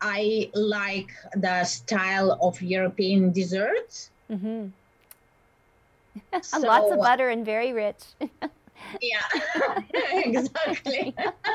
I 0.00 0.50
like 0.52 1.10
the 1.34 1.62
style 1.64 2.36
of 2.42 2.60
European 2.60 3.30
desserts. 3.30 4.10
Mm-hmm. 4.28 4.68
so, 6.42 6.58
Lots 6.58 6.92
of 6.92 6.98
butter 6.98 7.28
and 7.28 7.44
very 7.44 7.72
rich. 7.72 8.02
yeah, 9.00 9.22
exactly. 10.12 11.14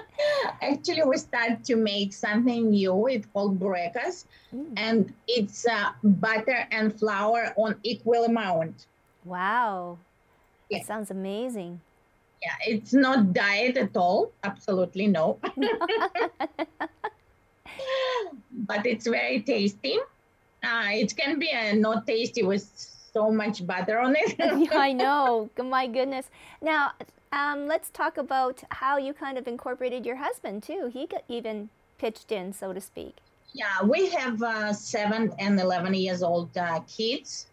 Actually, 0.62 1.04
we 1.04 1.18
start 1.18 1.64
to 1.66 1.76
make 1.76 2.14
something 2.14 2.70
new. 2.70 3.08
It's 3.08 3.28
called 3.34 3.60
burekas, 3.60 4.26
mm. 4.54 4.74
and 4.78 5.14
it's 5.28 5.66
uh, 5.68 5.92
butter 6.04 6.68
and 6.72 6.98
flour 6.98 7.54
on 7.58 7.76
equal 7.84 8.24
amount. 8.26 8.88
Wow, 9.24 9.98
yeah. 10.70 10.80
that 10.80 10.88
sounds 10.88 11.12
amazing. 11.12 11.82
Yeah, 12.42 12.56
it's 12.68 12.94
not 12.94 13.34
diet 13.34 13.78
at 13.78 13.96
all. 13.98 14.32
Absolutely 14.44 15.08
no. 15.08 15.40
but 18.52 18.86
it's 18.86 19.08
very 19.08 19.42
tasty. 19.42 19.98
Uh, 20.64 20.90
it 20.92 21.16
can 21.16 21.40
be 21.40 21.52
uh, 21.52 21.74
not 21.76 22.06
tasty 22.08 22.44
with 22.44 22.64
so 23.14 23.32
much 23.32 23.66
butter 23.66 24.00
on 24.00 24.16
it. 24.18 24.36
I 24.72 24.92
know. 24.92 25.50
My 25.58 25.88
goodness. 25.88 26.30
Now, 26.62 26.92
um, 27.36 27.68
let's 27.68 27.90
talk 27.90 28.18
about 28.18 28.64
how 28.72 28.98
you 28.98 29.14
kind 29.14 29.38
of 29.38 29.48
incorporated 29.48 30.06
your 30.06 30.16
husband 30.16 30.64
too. 30.64 30.90
He 30.92 31.08
even 31.28 31.70
pitched 31.98 32.32
in, 32.32 32.54
so 32.54 32.74
to 32.74 32.80
speak. 32.80 33.18
Yeah, 33.54 33.84
we 33.84 34.10
have 34.10 34.42
uh, 34.42 34.74
seven 34.74 35.34
and 35.38 35.60
11 35.60 35.94
years 35.94 36.24
old 36.24 36.58
uh, 36.58 36.80
kids. 36.88 37.48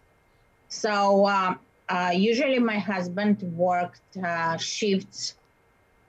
So 0.68 1.26
uh, 1.26 1.54
uh 1.88 2.12
usually 2.14 2.58
my 2.58 2.78
husband 2.78 3.42
worked 3.56 4.16
uh, 4.16 4.56
shifts 4.56 5.34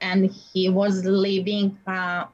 and 0.02 0.32
he 0.32 0.70
was 0.70 1.04
living 1.04 1.78
uh, 1.88 2.26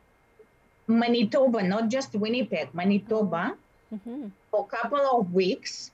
Manitoba, 0.87 1.63
not 1.63 1.89
just 1.89 2.13
Winnipeg, 2.13 2.73
Manitoba, 2.73 3.55
mm-hmm. 3.93 4.27
for 4.51 4.67
a 4.67 4.75
couple 4.77 5.19
of 5.19 5.33
weeks. 5.33 5.91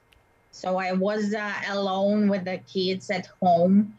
So 0.51 0.77
I 0.77 0.93
was 0.93 1.35
alone 1.69 2.29
with 2.29 2.45
the 2.45 2.57
kids 2.73 3.11
at 3.11 3.27
home 3.41 3.93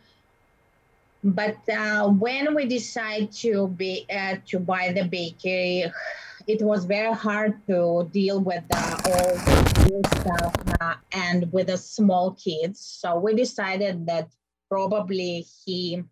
but 1.34 1.56
uh, 1.68 2.08
when 2.08 2.54
we 2.54 2.66
decided 2.66 3.32
to 3.32 3.68
be 3.68 4.06
uh, 4.10 4.36
to 4.46 4.60
buy 4.60 4.92
the 4.92 5.04
bakery, 5.04 5.90
it 6.46 6.62
was 6.62 6.84
very 6.84 7.12
hard 7.12 7.66
to 7.66 8.08
deal 8.12 8.40
with 8.40 8.62
the 8.68 9.66
the 9.86 10.20
stuff 10.20 10.54
uh, 10.80 10.94
and 11.12 11.50
with 11.52 11.66
the 11.66 11.76
small 11.76 12.32
kids. 12.34 12.80
So 12.80 13.18
we 13.18 13.34
decided 13.34 14.06
that 14.06 14.28
probably 14.70 15.44
he, 15.64 16.04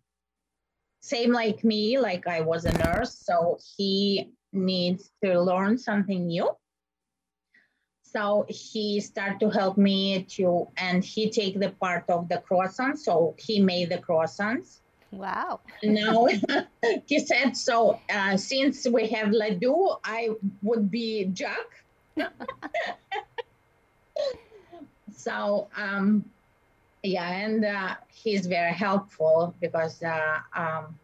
same 0.99 1.31
like 1.31 1.63
me, 1.63 1.97
like 1.97 2.27
I 2.27 2.41
was 2.41 2.65
a 2.65 2.77
nurse, 2.77 3.17
so 3.17 3.57
he 3.77 4.33
needs 4.51 5.11
to 5.23 5.39
learn 5.39 5.77
something 5.77 6.27
new. 6.27 6.49
So 8.03 8.45
he 8.49 8.99
started 8.99 9.39
to 9.41 9.49
help 9.49 9.77
me 9.77 10.23
to, 10.35 10.67
and 10.77 11.03
he 11.03 11.29
take 11.29 11.59
the 11.59 11.69
part 11.69 12.09
of 12.09 12.27
the 12.27 12.37
croissant. 12.37 12.99
So 12.99 13.35
he 13.37 13.59
made 13.59 13.89
the 13.89 13.97
croissants 13.97 14.79
Wow. 15.11 15.61
no, 15.83 16.29
he 17.05 17.19
said 17.19 17.55
so. 17.55 17.99
Uh, 18.09 18.37
since 18.37 18.87
we 18.87 19.07
have 19.07 19.29
Ladoo, 19.29 19.97
I 20.03 20.31
would 20.61 20.91
be 20.91 21.25
Jack. 21.25 21.67
so, 25.15 25.67
um, 25.77 26.25
yeah, 27.03 27.29
and 27.29 27.63
uh, 27.63 27.95
he's 28.13 28.45
very 28.47 28.73
helpful 28.73 29.53
because 29.61 30.01
uh, 30.03 30.39
um, 30.55 30.97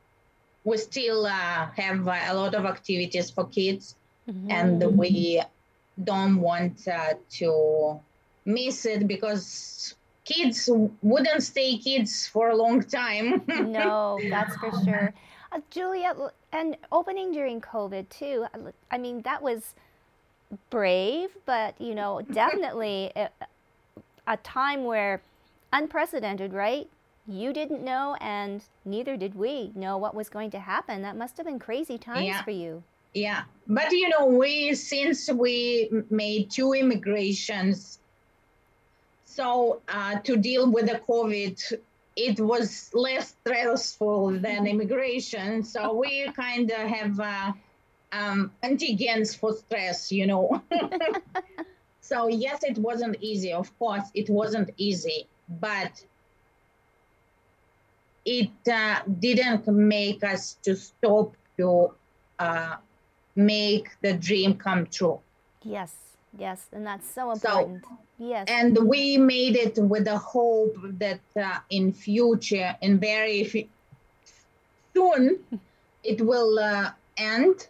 we 0.63 0.77
still 0.77 1.25
uh, 1.25 1.67
have 1.75 2.07
uh, 2.07 2.19
a 2.27 2.33
lot 2.33 2.55
of 2.55 2.65
activities 2.65 3.29
for 3.29 3.45
kids, 3.45 3.95
mm-hmm. 4.29 4.51
and 4.51 4.97
we 4.97 5.41
don't 6.03 6.39
want 6.39 6.87
uh, 6.87 7.13
to 7.29 7.99
miss 8.45 8.85
it 8.85 9.07
because 9.07 9.95
kids 10.31 10.69
wouldn't 11.01 11.43
stay 11.43 11.77
kids 11.77 12.27
for 12.27 12.49
a 12.49 12.55
long 12.55 12.81
time. 12.81 13.43
no, 13.47 14.19
that's 14.29 14.55
for 14.57 14.71
sure. 14.83 15.13
Uh, 15.51 15.59
Julia, 15.69 16.15
and 16.51 16.77
opening 16.91 17.31
during 17.31 17.59
COVID 17.61 18.09
too. 18.09 18.45
I 18.89 18.97
mean, 18.97 19.21
that 19.23 19.41
was 19.41 19.73
brave, 20.69 21.29
but 21.45 21.79
you 21.79 21.95
know, 21.95 22.21
definitely 22.31 23.11
a, 23.15 23.29
a 24.27 24.37
time 24.37 24.85
where 24.85 25.21
unprecedented, 25.73 26.53
right? 26.53 26.87
You 27.27 27.53
didn't 27.53 27.83
know, 27.83 28.17
and 28.19 28.63
neither 28.83 29.15
did 29.15 29.35
we 29.35 29.71
know 29.75 29.97
what 29.97 30.15
was 30.15 30.27
going 30.27 30.51
to 30.51 30.59
happen. 30.59 31.01
That 31.01 31.15
must 31.15 31.37
have 31.37 31.45
been 31.45 31.59
crazy 31.59 31.97
times 31.97 32.25
yeah. 32.25 32.43
for 32.43 32.51
you. 32.51 32.83
Yeah, 33.13 33.43
but 33.67 33.91
you 33.91 34.09
know, 34.09 34.25
we 34.25 34.73
since 34.73 35.29
we 35.31 35.89
made 36.09 36.49
two 36.49 36.73
immigrations 36.73 37.99
so 39.33 39.81
uh, 39.87 40.19
to 40.19 40.37
deal 40.37 40.69
with 40.69 40.87
the 40.87 40.99
COVID, 41.07 41.73
it 42.15 42.39
was 42.39 42.91
less 42.93 43.35
stressful 43.41 44.39
than 44.39 44.67
immigration. 44.67 45.63
So 45.63 45.93
we 45.93 46.29
kind 46.35 46.69
of 46.69 46.89
have 46.89 47.19
uh, 47.19 47.53
um, 48.11 48.51
antigens 48.63 49.37
for 49.37 49.53
stress, 49.53 50.11
you 50.11 50.27
know. 50.27 50.61
so 52.01 52.27
yes, 52.27 52.63
it 52.63 52.77
wasn't 52.77 53.17
easy. 53.21 53.53
Of 53.53 53.77
course, 53.79 54.03
it 54.13 54.29
wasn't 54.29 54.71
easy, 54.77 55.27
but 55.47 56.03
it 58.25 58.51
uh, 58.67 58.99
didn't 59.19 59.67
make 59.67 60.23
us 60.23 60.57
to 60.63 60.75
stop 60.75 61.35
to 61.57 61.93
uh, 62.37 62.75
make 63.35 63.89
the 64.01 64.13
dream 64.13 64.55
come 64.55 64.87
true. 64.87 65.19
Yes, 65.63 65.93
yes, 66.37 66.67
and 66.71 66.85
that's 66.85 67.09
so 67.09 67.31
important. 67.31 67.83
So, 67.83 67.97
Yes. 68.21 68.45
And 68.49 68.77
we 68.87 69.17
made 69.17 69.55
it 69.55 69.79
with 69.79 70.05
the 70.05 70.17
hope 70.19 70.77
that 70.99 71.21
uh, 71.35 71.57
in 71.71 71.91
future, 71.91 72.75
in 72.79 72.99
very 72.99 73.41
f- 73.47 73.67
soon, 74.93 75.39
it 76.03 76.21
will 76.21 76.59
uh, 76.59 76.91
end, 77.17 77.67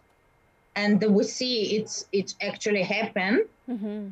and 0.76 1.02
we 1.02 1.24
see 1.24 1.78
it's 1.78 2.06
it's 2.12 2.36
actually 2.41 2.84
happen. 2.84 3.45
Mm-hmm. 3.69 4.10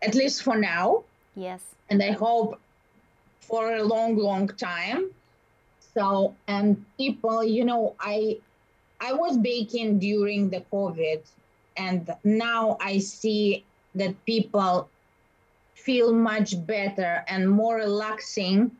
At 0.00 0.14
least 0.14 0.44
for 0.44 0.56
now. 0.56 1.02
Yes. 1.34 1.62
And 1.90 2.00
I 2.00 2.12
hope 2.12 2.60
for 3.40 3.74
a 3.74 3.82
long, 3.82 4.16
long 4.16 4.46
time. 4.46 5.10
So 5.92 6.36
and 6.46 6.84
people, 6.98 7.42
you 7.42 7.64
know, 7.64 7.96
I 7.98 8.38
I 9.00 9.12
was 9.14 9.36
baking 9.38 9.98
during 9.98 10.50
the 10.50 10.62
COVID, 10.72 11.20
and 11.76 12.14
now 12.24 12.76
I 12.80 12.98
see 12.98 13.64
that 13.94 14.24
people 14.24 14.88
feel 15.74 16.12
much 16.12 16.54
better 16.66 17.24
and 17.28 17.50
more 17.50 17.76
relaxing 17.76 18.70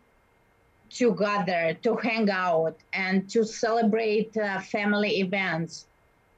to 0.90 1.14
gather, 1.14 1.74
to 1.83 1.96
hang 1.96 2.31
out, 2.31 2.76
and 2.92 3.28
to 3.31 3.44
celebrate 3.44 4.37
uh, 4.37 4.61
family 4.61 5.20
events. 5.20 5.87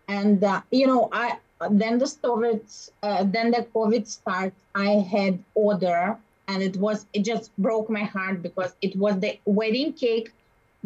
And 0.09 0.43
uh, 0.43 0.63
you 0.71 0.87
know, 0.87 1.09
I 1.13 1.39
then 1.71 1.99
the 1.99 2.07
COVID, 2.07 2.91
uh, 3.03 3.25
then 3.25 3.51
the 3.51 3.67
COVID 3.75 4.07
start. 4.07 4.53
I 4.75 5.07
had 5.15 5.43
order, 5.55 6.17
and 6.49 6.63
it 6.63 6.77
was 6.77 7.07
it 7.13 7.25
just 7.25 7.51
broke 7.59 7.89
my 7.91 8.05
heart 8.05 8.43
because 8.43 8.75
it 8.81 8.97
was 8.97 9.19
the 9.21 9.39
wedding 9.45 9.93
cake 9.93 10.31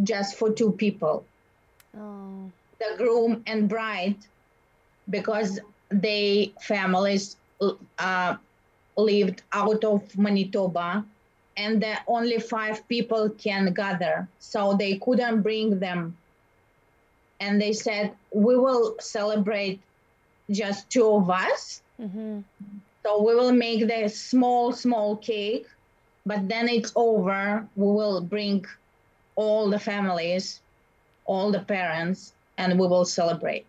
just 0.02 0.36
for 0.36 0.52
two 0.52 0.72
people. 0.72 1.24
Oh. 1.96 2.50
The 2.78 2.94
groom 2.96 3.42
and 3.46 3.68
bride, 3.68 4.16
because 5.10 5.60
they 5.90 6.52
families 6.60 7.36
uh, 7.98 8.36
lived 8.96 9.42
out 9.52 9.84
of 9.84 10.16
Manitoba 10.18 11.04
and 11.56 11.82
that 11.82 12.04
only 12.06 12.38
five 12.38 12.86
people 12.88 13.30
can 13.30 13.72
gather. 13.72 14.28
So 14.38 14.74
they 14.74 14.98
couldn't 14.98 15.42
bring 15.42 15.78
them. 15.78 16.16
And 17.40 17.60
they 17.60 17.72
said, 17.72 18.12
we 18.32 18.56
will 18.56 18.96
celebrate 19.00 19.80
just 20.50 20.88
two 20.90 21.08
of 21.08 21.30
us. 21.30 21.82
Mm-hmm. 22.00 22.40
So 23.04 23.22
we 23.22 23.34
will 23.34 23.52
make 23.52 23.86
the 23.86 24.08
small, 24.08 24.72
small 24.72 25.16
cake, 25.16 25.66
but 26.26 26.48
then 26.48 26.68
it's 26.68 26.92
over. 26.94 27.66
We 27.76 27.86
will 27.86 28.20
bring 28.20 28.66
all 29.36 29.70
the 29.70 29.78
families, 29.78 30.60
all 31.24 31.50
the 31.50 31.60
parents, 31.60 32.32
and 32.56 32.78
we 32.78 32.86
will 32.86 33.04
celebrate. 33.04 33.66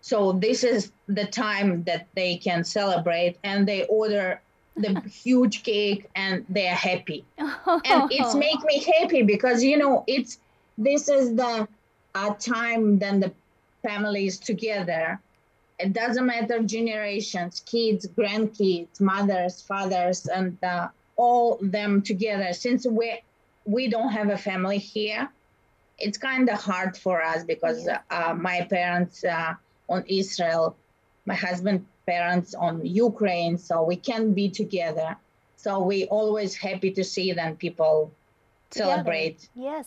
So 0.00 0.32
this 0.32 0.64
is 0.64 0.92
the 1.06 1.26
time 1.26 1.84
that 1.84 2.06
they 2.14 2.36
can 2.36 2.64
celebrate, 2.64 3.36
and 3.44 3.66
they 3.66 3.84
order 3.86 4.40
the 4.76 5.00
huge 5.24 5.62
cake 5.62 6.08
and 6.14 6.46
they're 6.48 6.74
happy. 6.74 7.24
And 7.38 7.44
it's 8.10 8.34
make 8.34 8.62
me 8.64 8.84
happy 8.98 9.22
because 9.22 9.62
you 9.62 9.76
know 9.76 10.04
it's 10.06 10.38
this 10.76 11.08
is 11.08 11.34
the 11.34 11.66
uh, 12.14 12.34
time 12.34 12.98
then 12.98 13.20
the 13.20 13.32
families 13.82 14.38
together. 14.38 15.20
It 15.78 15.92
doesn't 15.92 16.26
matter 16.26 16.62
generations 16.62 17.60
kids 17.66 18.06
grandkids 18.06 19.00
mothers 19.00 19.62
fathers 19.62 20.26
and 20.26 20.56
uh, 20.62 20.88
all 21.16 21.58
them 21.60 22.02
together. 22.02 22.52
Since 22.52 22.86
we 22.86 23.20
we 23.64 23.88
don't 23.88 24.10
have 24.10 24.30
a 24.30 24.38
family 24.38 24.78
here 24.78 25.28
it's 25.98 26.18
kind 26.18 26.48
of 26.48 26.60
hard 26.60 26.96
for 26.96 27.22
us 27.22 27.44
because 27.44 27.86
yeah. 27.86 28.00
uh, 28.10 28.34
my 28.34 28.66
parents 28.70 29.24
uh, 29.24 29.54
on 29.88 30.04
israel 30.06 30.76
my 31.28 31.34
husband 31.34 31.86
parents 32.06 32.54
on 32.54 32.84
Ukraine, 32.84 33.58
so 33.58 33.82
we 33.82 33.96
can 33.96 34.32
be 34.32 34.48
together. 34.48 35.16
So 35.56 35.80
we 35.80 36.06
always 36.06 36.56
happy 36.56 36.90
to 36.92 37.04
see 37.04 37.32
them 37.32 37.56
people 37.56 38.10
together. 38.70 38.90
celebrate. 38.90 39.48
Yes. 39.54 39.86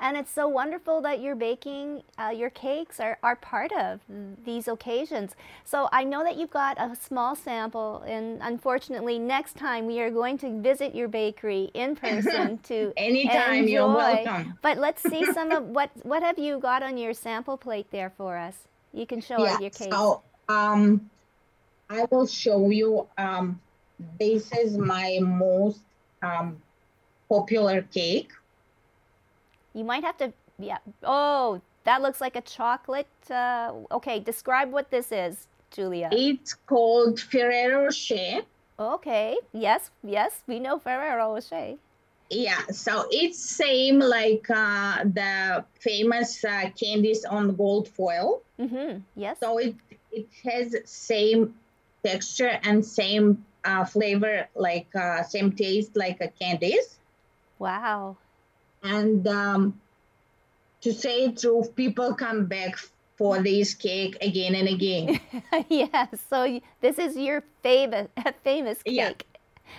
And 0.00 0.16
it's 0.16 0.32
so 0.32 0.48
wonderful 0.48 1.00
that 1.02 1.20
you're 1.20 1.36
baking 1.36 2.02
uh, 2.18 2.32
your 2.34 2.50
cakes 2.50 2.98
are, 2.98 3.18
are 3.22 3.36
part 3.36 3.70
of 3.70 4.00
these 4.44 4.66
occasions. 4.66 5.36
So 5.64 5.88
I 5.92 6.02
know 6.02 6.24
that 6.24 6.36
you've 6.36 6.50
got 6.50 6.76
a 6.80 6.96
small 6.96 7.36
sample, 7.36 8.02
and 8.04 8.40
unfortunately, 8.42 9.20
next 9.20 9.56
time 9.56 9.86
we 9.86 10.00
are 10.00 10.10
going 10.10 10.38
to 10.38 10.60
visit 10.60 10.92
your 10.92 11.06
bakery 11.06 11.70
in 11.72 11.94
person 12.04 12.58
to 12.64 12.92
anytime 12.96 13.60
enjoy. 13.60 13.70
you're 13.70 13.94
welcome. 13.94 14.58
But 14.60 14.78
let's 14.78 15.02
see 15.08 15.24
some 15.38 15.52
of 15.52 15.68
what 15.68 15.90
what 16.02 16.24
have 16.24 16.38
you 16.40 16.58
got 16.58 16.82
on 16.82 16.98
your 16.98 17.14
sample 17.14 17.56
plate 17.56 17.88
there 17.92 18.10
for 18.10 18.36
us. 18.36 18.56
You 18.92 19.06
can 19.06 19.20
show 19.20 19.42
yeah, 19.42 19.58
your 19.58 19.70
cake. 19.70 19.92
So 19.92 20.22
um, 20.48 21.10
I 21.88 22.06
will 22.10 22.26
show 22.26 22.70
you. 22.70 23.08
Um, 23.16 23.60
this 24.18 24.52
is 24.52 24.76
my 24.76 25.18
most 25.22 25.80
um, 26.22 26.60
popular 27.28 27.82
cake. 27.82 28.30
You 29.74 29.84
might 29.84 30.04
have 30.04 30.16
to, 30.18 30.32
yeah. 30.58 30.78
Oh, 31.02 31.60
that 31.84 32.02
looks 32.02 32.20
like 32.20 32.36
a 32.36 32.40
chocolate. 32.40 33.06
Uh, 33.30 33.72
okay, 33.90 34.20
describe 34.20 34.70
what 34.70 34.90
this 34.90 35.12
is, 35.12 35.46
Julia. 35.70 36.08
It's 36.12 36.54
called 36.54 37.20
Ferrero 37.20 37.84
Rocher. 37.84 38.42
Okay, 38.78 39.36
yes, 39.52 39.90
yes, 40.02 40.42
we 40.46 40.58
know 40.58 40.78
Ferrero 40.78 41.34
Rocher. 41.34 41.76
Yeah, 42.32 42.64
so 42.70 43.06
it's 43.10 43.38
same 43.38 43.98
like 43.98 44.48
uh, 44.48 45.04
the 45.04 45.64
famous 45.78 46.42
uh, 46.44 46.70
candies 46.80 47.24
on 47.24 47.54
gold 47.56 47.88
foil. 47.88 48.42
Mm-hmm. 48.58 49.00
Yes. 49.16 49.36
So 49.40 49.58
it 49.58 49.74
it 50.10 50.28
has 50.44 50.74
same 50.84 51.54
texture 52.04 52.58
and 52.62 52.84
same 52.84 53.44
uh, 53.64 53.84
flavor, 53.84 54.48
like 54.54 54.88
uh, 54.96 55.22
same 55.22 55.52
taste 55.52 55.94
like 55.96 56.20
a 56.20 56.28
candies. 56.28 56.96
Wow. 57.58 58.16
And 58.82 59.26
um, 59.28 59.80
to 60.80 60.92
say 60.92 61.32
true, 61.32 61.64
people 61.76 62.14
come 62.14 62.46
back 62.46 62.76
for 63.16 63.42
this 63.42 63.74
cake 63.74 64.16
again 64.20 64.54
and 64.54 64.68
again. 64.68 65.20
yes. 65.68 66.08
So 66.28 66.60
this 66.80 66.98
is 66.98 67.16
your 67.16 67.44
famous 67.62 68.08
famous 68.42 68.82
cake. 68.82 68.94
Yeah. 68.96 69.12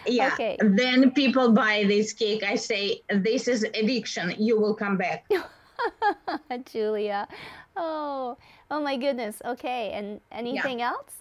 Yeah. 0.05 0.33
Okay. 0.33 0.57
Then 0.59 1.11
people 1.11 1.51
buy 1.51 1.85
this 1.87 2.13
cake. 2.13 2.43
I 2.43 2.55
say 2.55 3.01
this 3.09 3.47
is 3.47 3.63
addiction. 3.63 4.35
You 4.37 4.59
will 4.59 4.73
come 4.75 4.97
back. 4.97 5.25
Julia. 6.71 7.27
Oh, 7.75 8.37
oh 8.69 8.81
my 8.81 8.97
goodness. 8.97 9.41
Okay. 9.45 9.91
And 9.93 10.19
anything 10.31 10.81
else? 10.81 11.11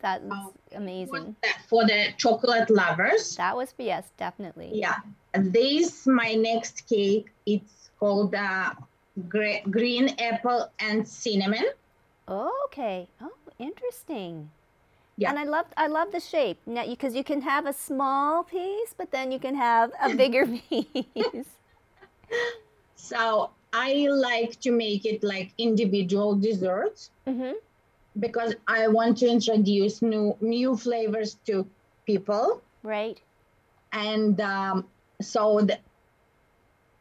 That's 0.00 0.24
Oh, 0.30 0.52
amazing. 0.74 1.36
For 1.68 1.84
the 1.84 2.12
chocolate 2.16 2.70
lovers. 2.70 3.36
That 3.36 3.56
was 3.56 3.74
yes, 3.78 4.10
definitely. 4.16 4.70
Yeah. 4.72 4.96
This 5.34 6.06
my 6.06 6.34
next 6.34 6.88
cake. 6.88 7.28
It's 7.46 7.90
called 7.98 8.34
uh, 8.34 8.72
gre- 9.28 9.68
green 9.70 10.14
apple 10.18 10.70
and 10.78 11.06
cinnamon. 11.06 11.66
Okay. 12.28 13.08
Oh, 13.20 13.32
interesting. 13.58 14.50
Yeah. 15.20 15.28
And 15.30 15.38
I 15.38 15.44
love 15.44 15.66
I 15.76 15.86
love 15.86 16.12
the 16.12 16.20
shape. 16.20 16.58
Now 16.66 16.86
because 16.86 17.14
you 17.14 17.22
can 17.22 17.42
have 17.42 17.66
a 17.66 17.72
small 17.74 18.42
piece, 18.42 18.94
but 18.96 19.10
then 19.12 19.30
you 19.30 19.38
can 19.38 19.54
have 19.54 19.92
a 20.02 20.08
bigger 20.16 20.46
piece. 20.70 21.58
So 22.96 23.50
I 23.72 24.06
like 24.08 24.58
to 24.60 24.70
make 24.72 25.04
it 25.04 25.22
like 25.22 25.52
individual 25.58 26.36
desserts 26.36 27.10
hmm 27.26 27.52
because 28.18 28.54
I 28.66 28.88
want 28.88 29.18
to 29.18 29.28
introduce 29.28 30.02
new 30.02 30.36
new 30.40 30.76
flavors 30.76 31.36
to 31.46 31.68
people, 32.06 32.62
Right. 32.82 33.20
and 33.92 34.40
um, 34.40 34.88
so 35.22 35.60
the, 35.60 35.78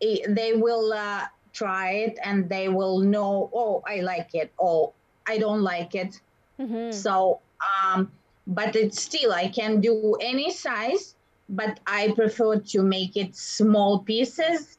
i- 0.03 0.25
they 0.27 0.53
will 0.53 0.93
uh, 0.93 1.25
try 1.53 1.91
it 2.07 2.17
and 2.23 2.49
they 2.49 2.69
will 2.69 2.99
know. 2.99 3.49
Oh, 3.53 3.81
I 3.87 4.01
like 4.01 4.33
it. 4.33 4.51
Oh, 4.59 4.93
I 5.27 5.37
don't 5.37 5.61
like 5.61 5.95
it. 5.95 6.19
hmm 6.57 6.91
So, 6.91 7.41
um, 7.61 8.11
but 8.47 8.75
it's 8.75 9.01
still 9.01 9.31
I 9.33 9.49
can 9.49 9.81
do 9.81 10.15
any 10.21 10.51
size, 10.51 11.15
but 11.47 11.79
I 11.85 12.11
prefer 12.13 12.59
to 12.59 12.83
make 12.83 13.15
it 13.15 13.35
small 13.35 13.99
pieces 13.99 14.77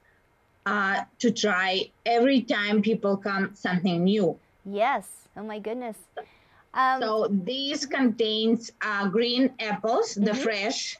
uh, 0.66 1.02
to 1.20 1.30
try 1.30 1.92
every 2.04 2.42
time 2.42 2.82
people 2.82 3.16
come 3.16 3.54
something 3.54 4.04
new. 4.04 4.40
Yes. 4.64 5.28
Oh 5.36 5.42
my 5.42 5.58
goodness. 5.58 6.08
Um, 6.74 7.02
so 7.02 7.28
these 7.30 7.86
contains 7.86 8.70
uh, 8.82 9.08
green 9.08 9.54
apples, 9.60 10.14
the 10.14 10.34
Mhm. 10.34 10.34
fresh. 10.34 10.96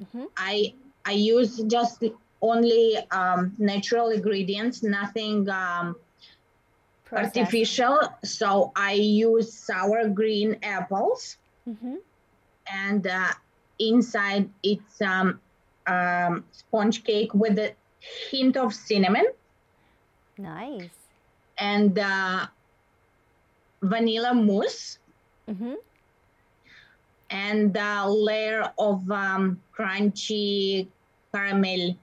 Mhm. 0.00 0.26
I 0.36 0.74
I 1.04 1.12
use 1.12 1.62
just 1.64 2.02
only 2.40 2.96
um, 3.10 3.54
natural 3.58 4.08
ingredients, 4.10 4.82
nothing 4.82 5.48
um, 5.48 5.96
processed. 7.04 7.36
artificial. 7.36 7.98
So 8.24 8.72
I 8.76 8.92
use 8.94 9.52
sour 9.52 10.08
green 10.08 10.58
apples. 10.62 11.36
Mhm. 11.68 11.98
and 12.66 13.06
uh, 13.06 13.32
inside 13.78 14.50
it's 14.62 15.00
um, 15.02 15.40
um, 15.86 16.44
sponge 16.52 17.04
cake 17.04 17.32
with 17.34 17.58
a 17.58 17.74
hint 18.30 18.56
of 18.56 18.72
cinnamon 18.74 19.26
Nice. 20.38 20.96
and 21.58 21.98
uh, 21.98 22.46
vanilla 23.82 24.34
mousse 24.34 24.98
hmm 25.48 25.74
and 27.30 27.76
a 27.76 28.08
layer 28.08 28.72
of 28.78 29.10
um, 29.10 29.60
crunchy 29.76 30.88
caramel 31.34 31.96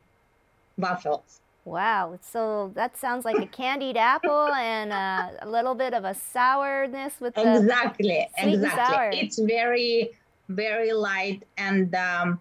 waffles. 0.78 1.41
Wow. 1.64 2.18
So 2.22 2.72
that 2.76 2.98
sounds 2.98 3.24
like 3.24 3.38
a 3.38 3.46
candied 3.46 3.98
apple 3.98 4.48
and 4.48 4.92
uh, 4.92 5.30
a 5.42 5.50
little 5.50 5.76
bit 5.76 5.94
of 5.94 6.04
a 6.06 6.14
sourness 6.14 7.14
with 7.20 7.36
the. 7.36 7.58
Exactly, 7.58 8.28
sweet 8.40 8.54
exactly. 8.56 8.96
sour. 8.96 9.10
It's 9.14 9.40
very, 9.40 10.10
very 10.50 10.92
light 10.92 11.44
and 11.58 11.94
um, 11.94 12.40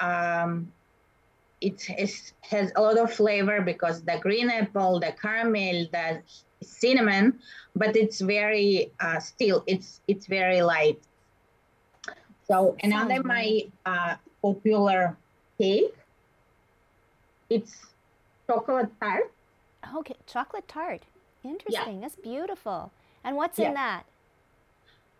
um, 0.00 0.72
it 1.60 1.88
is, 1.98 2.32
has 2.42 2.72
a 2.74 2.82
lot 2.82 2.98
of 2.98 3.12
flavor 3.12 3.60
because 3.60 4.02
the 4.02 4.18
green 4.20 4.50
apple, 4.50 4.98
the 4.98 5.12
caramel, 5.20 5.86
the 5.92 6.22
cinnamon, 6.62 7.38
but 7.76 7.96
it's 7.96 8.20
very 8.20 8.90
uh, 9.00 9.18
still 9.20 9.62
it's 9.66 10.00
it's 10.08 10.26
very 10.26 10.62
light. 10.62 11.00
So 12.44 12.76
another 12.82 13.22
my 13.22 13.62
uh, 13.86 14.16
popular 14.42 15.16
cake, 15.58 15.94
it's 17.48 17.89
chocolate 18.50 18.90
tart. 19.00 19.32
Okay, 19.96 20.16
chocolate 20.26 20.66
tart. 20.68 21.02
Interesting. 21.44 22.00
That's 22.00 22.16
beautiful. 22.16 22.90
And 23.24 23.36
what's 23.36 23.58
Yeah. 23.58 23.68
in 23.68 23.74
that? 23.74 24.02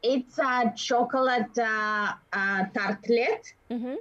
It's 0.02 0.38
a 0.38 0.72
chocolate 0.76 1.56
uh, 1.58 2.12
uh, 2.32 2.64
tartlet. 2.74 3.42
Mm-hmm. 3.70 3.94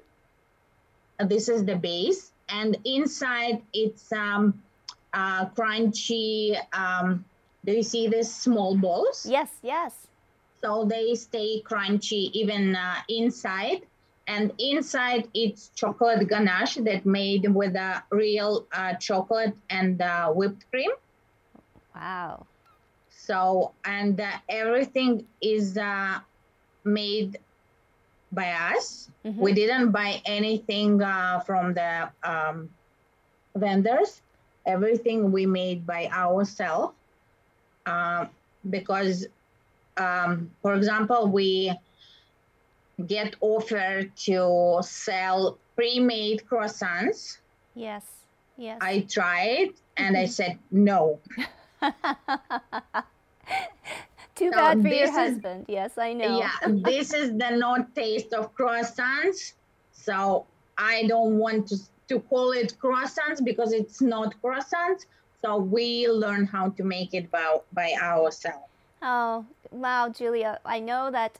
this 1.27 1.49
is 1.49 1.65
the 1.65 1.75
base 1.75 2.31
and 2.47 2.77
inside 2.85 3.61
it's 3.73 4.05
um 4.13 4.43
uh 5.13 5.43
crunchy 5.57 6.55
um 6.71 7.25
do 7.65 7.73
you 7.73 7.83
see 7.83 8.07
these 8.07 8.31
small 8.33 8.71
balls 8.77 9.27
Yes, 9.29 9.49
yes. 9.61 10.07
so 10.61 10.85
they 10.85 11.15
stay 11.15 11.61
crunchy 11.69 12.21
even 12.41 12.73
uh, 12.73 12.95
inside 13.09 13.81
and 14.29 14.53
inside 14.59 15.29
it's 15.33 15.69
chocolate 15.81 16.27
ganache 16.29 16.75
that 16.87 17.05
made 17.05 17.45
with 17.59 17.75
a 17.75 18.03
real 18.11 18.67
uh, 18.73 18.93
chocolate 18.95 19.57
and 19.69 20.01
uh, 20.01 20.29
whipped 20.31 20.65
cream 20.71 20.91
Wow. 21.95 22.47
so 23.09 23.73
and 23.85 24.19
uh, 24.19 24.31
everything 24.49 25.27
is 25.41 25.77
uh, 25.77 26.19
made 26.85 27.37
by 28.31 28.49
us 28.51 29.09
Mhm. 29.23 29.39
we 29.39 29.53
didn't 29.53 29.91
buy 29.91 30.21
anything 30.25 31.01
uh, 31.01 31.39
from 31.41 31.73
the 31.73 32.11
um, 32.23 32.69
vendors 33.55 34.21
everything 34.65 35.31
we 35.31 35.45
made 35.45 35.85
by 35.85 36.07
ourselves 36.11 36.93
uh, 37.85 38.25
because 38.69 39.27
um, 39.97 40.51
for 40.61 40.73
example 40.75 41.27
we 41.31 41.73
get 43.07 43.35
offered 43.41 44.15
to 44.15 44.79
sell 44.81 45.57
pre-made 45.75 46.43
croissants 46.49 47.37
Yes, 47.75 48.03
yes. 48.57 48.77
i 48.81 49.01
tried 49.01 49.69
and 49.97 50.17
i 50.17 50.25
said 50.37 50.57
no 50.71 51.19
Too 54.35 54.51
So 54.51 54.57
bad 54.57 54.81
for 54.81 54.87
your 54.87 54.99
this 55.07 55.09
is- 55.09 55.15
husband. 55.15 55.65
Yes, 55.67 55.97
I 55.97 56.13
know. 56.13 56.39
Yeah, 56.39 56.51
this 56.67 57.13
is 57.13 57.31
the 57.37 57.49
not 57.57 57.93
taste 57.93 58.31
of 58.33 58.55
croissants. 58.55 59.53
So 59.91 60.45
I 60.77 61.03
don't 61.07 61.37
want 61.37 61.67
to, 61.67 61.77
to 62.07 62.19
call 62.21 62.51
it 62.53 62.73
croissants 62.81 63.43
because 63.43 63.73
it's 63.73 64.01
not 64.01 64.33
croissants. 64.41 65.05
So 65.41 65.57
we 65.57 66.07
learn 66.07 66.45
how 66.45 66.69
to 66.69 66.83
make 66.83 67.13
it 67.13 67.29
by, 67.31 67.57
by 67.73 67.93
ourselves. 68.01 68.63
Oh, 69.01 69.45
wow, 69.71 70.07
Julia. 70.07 70.59
I 70.65 70.79
know 70.79 71.11
that 71.11 71.37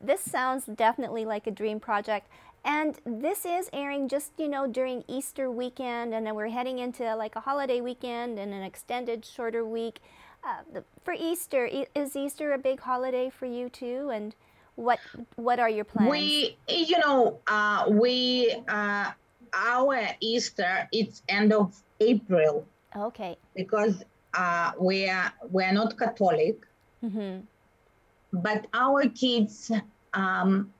this 0.00 0.20
sounds 0.20 0.64
definitely 0.66 1.24
like 1.24 1.46
a 1.46 1.50
dream 1.50 1.80
project. 1.80 2.28
And 2.64 2.98
this 3.04 3.44
is 3.44 3.70
airing 3.72 4.08
just, 4.08 4.32
you 4.36 4.48
know, 4.48 4.66
during 4.66 5.04
Easter 5.08 5.50
weekend, 5.50 6.12
and 6.12 6.26
then 6.26 6.34
we're 6.34 6.48
heading 6.48 6.78
into 6.80 7.14
like 7.16 7.36
a 7.36 7.40
holiday 7.40 7.80
weekend 7.80 8.38
and 8.38 8.52
an 8.52 8.62
extended, 8.62 9.24
shorter 9.24 9.64
week. 9.64 10.00
Uh, 10.44 10.62
the, 10.72 10.84
for 11.04 11.14
Easter, 11.18 11.68
is 11.94 12.16
Easter 12.16 12.52
a 12.52 12.58
big 12.58 12.80
holiday 12.80 13.30
for 13.30 13.46
you 13.46 13.68
too? 13.68 14.10
And 14.12 14.34
what 14.76 14.98
what 15.36 15.58
are 15.58 15.68
your 15.68 15.84
plans? 15.84 16.10
We, 16.10 16.56
you 16.68 16.98
know, 16.98 17.38
uh, 17.46 17.86
we, 17.88 18.54
uh, 18.68 19.10
our 19.52 20.08
Easter, 20.20 20.88
it's 20.92 21.22
end 21.28 21.52
of 21.52 21.80
April 22.00 22.66
okay. 22.94 23.36
because 23.56 24.04
uh, 24.34 24.72
we 24.78 25.08
are, 25.08 25.32
we're 25.50 25.72
not 25.72 25.98
Catholic. 25.98 26.64
Mm-hmm. 27.04 27.40
But 28.32 28.66
our 28.74 29.08
kids 29.08 29.70
um, 30.14 30.72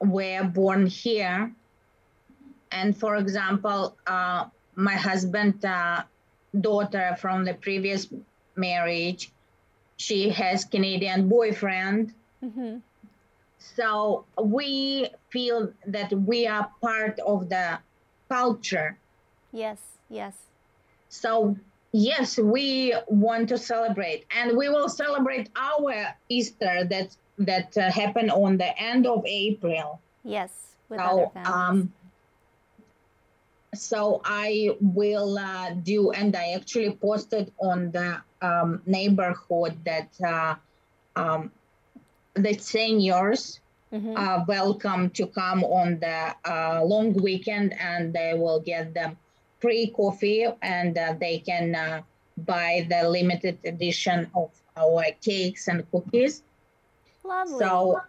were 0.00 0.44
born 0.44 0.86
here 0.86 1.52
and 2.72 2.96
for 2.96 3.16
example, 3.16 3.96
uh, 4.06 4.46
my 4.74 4.94
husband 4.94 5.64
uh, 5.64 6.02
daughter 6.58 7.16
from 7.20 7.44
the 7.44 7.54
previous 7.54 8.08
marriage, 8.56 9.30
she 9.98 10.30
has 10.30 10.64
Canadian 10.64 11.28
boyfriend. 11.28 12.14
Mm-hmm. 12.42 12.78
So 13.58 14.24
we 14.42 15.10
feel 15.30 15.72
that 15.86 16.12
we 16.12 16.46
are 16.46 16.68
part 16.80 17.20
of 17.20 17.48
the 17.48 17.78
culture. 18.28 18.98
Yes, 19.52 19.78
yes. 20.08 20.34
So 21.10 21.56
yes, 21.92 22.38
we 22.38 22.94
want 23.06 23.48
to 23.50 23.58
celebrate, 23.58 24.26
and 24.30 24.56
we 24.56 24.68
will 24.68 24.88
celebrate 24.88 25.50
our 25.56 26.14
Easter 26.28 26.84
that 26.84 27.16
that 27.38 27.76
uh, 27.76 27.90
happened 27.90 28.30
on 28.30 28.56
the 28.56 28.78
end 28.78 29.06
of 29.06 29.24
April. 29.26 30.00
Yes, 30.24 30.50
with 30.88 31.00
so, 31.00 31.32
other 31.36 31.48
um, 31.48 31.92
so 33.74 34.20
I 34.24 34.76
will 34.80 35.38
uh, 35.38 35.70
do, 35.82 36.10
and 36.12 36.34
I 36.36 36.52
actually 36.52 36.92
posted 36.92 37.52
on 37.58 37.90
the 37.90 38.20
um, 38.40 38.82
neighborhood 38.86 39.78
that 39.84 40.10
uh, 40.24 40.54
um, 41.16 41.50
the 42.34 42.54
seniors 42.54 43.60
mm-hmm. 43.92 44.14
are 44.16 44.44
welcome 44.46 45.10
to 45.10 45.26
come 45.26 45.64
on 45.64 45.98
the 46.00 46.34
uh, 46.44 46.82
long 46.84 47.14
weekend, 47.14 47.74
and 47.80 48.12
they 48.12 48.34
will 48.34 48.60
get 48.60 48.92
them 48.94 49.16
free 49.62 49.94
coffee, 49.96 50.46
and 50.60 50.98
uh, 50.98 51.14
they 51.18 51.38
can 51.38 51.74
uh, 51.74 52.02
buy 52.36 52.86
the 52.90 53.08
limited 53.08 53.58
edition 53.64 54.28
of 54.34 54.50
our 54.76 55.04
cakes 55.22 55.68
and 55.68 55.88
cookies. 55.90 56.42
Lovely. 57.24 57.58
So, 57.58 58.00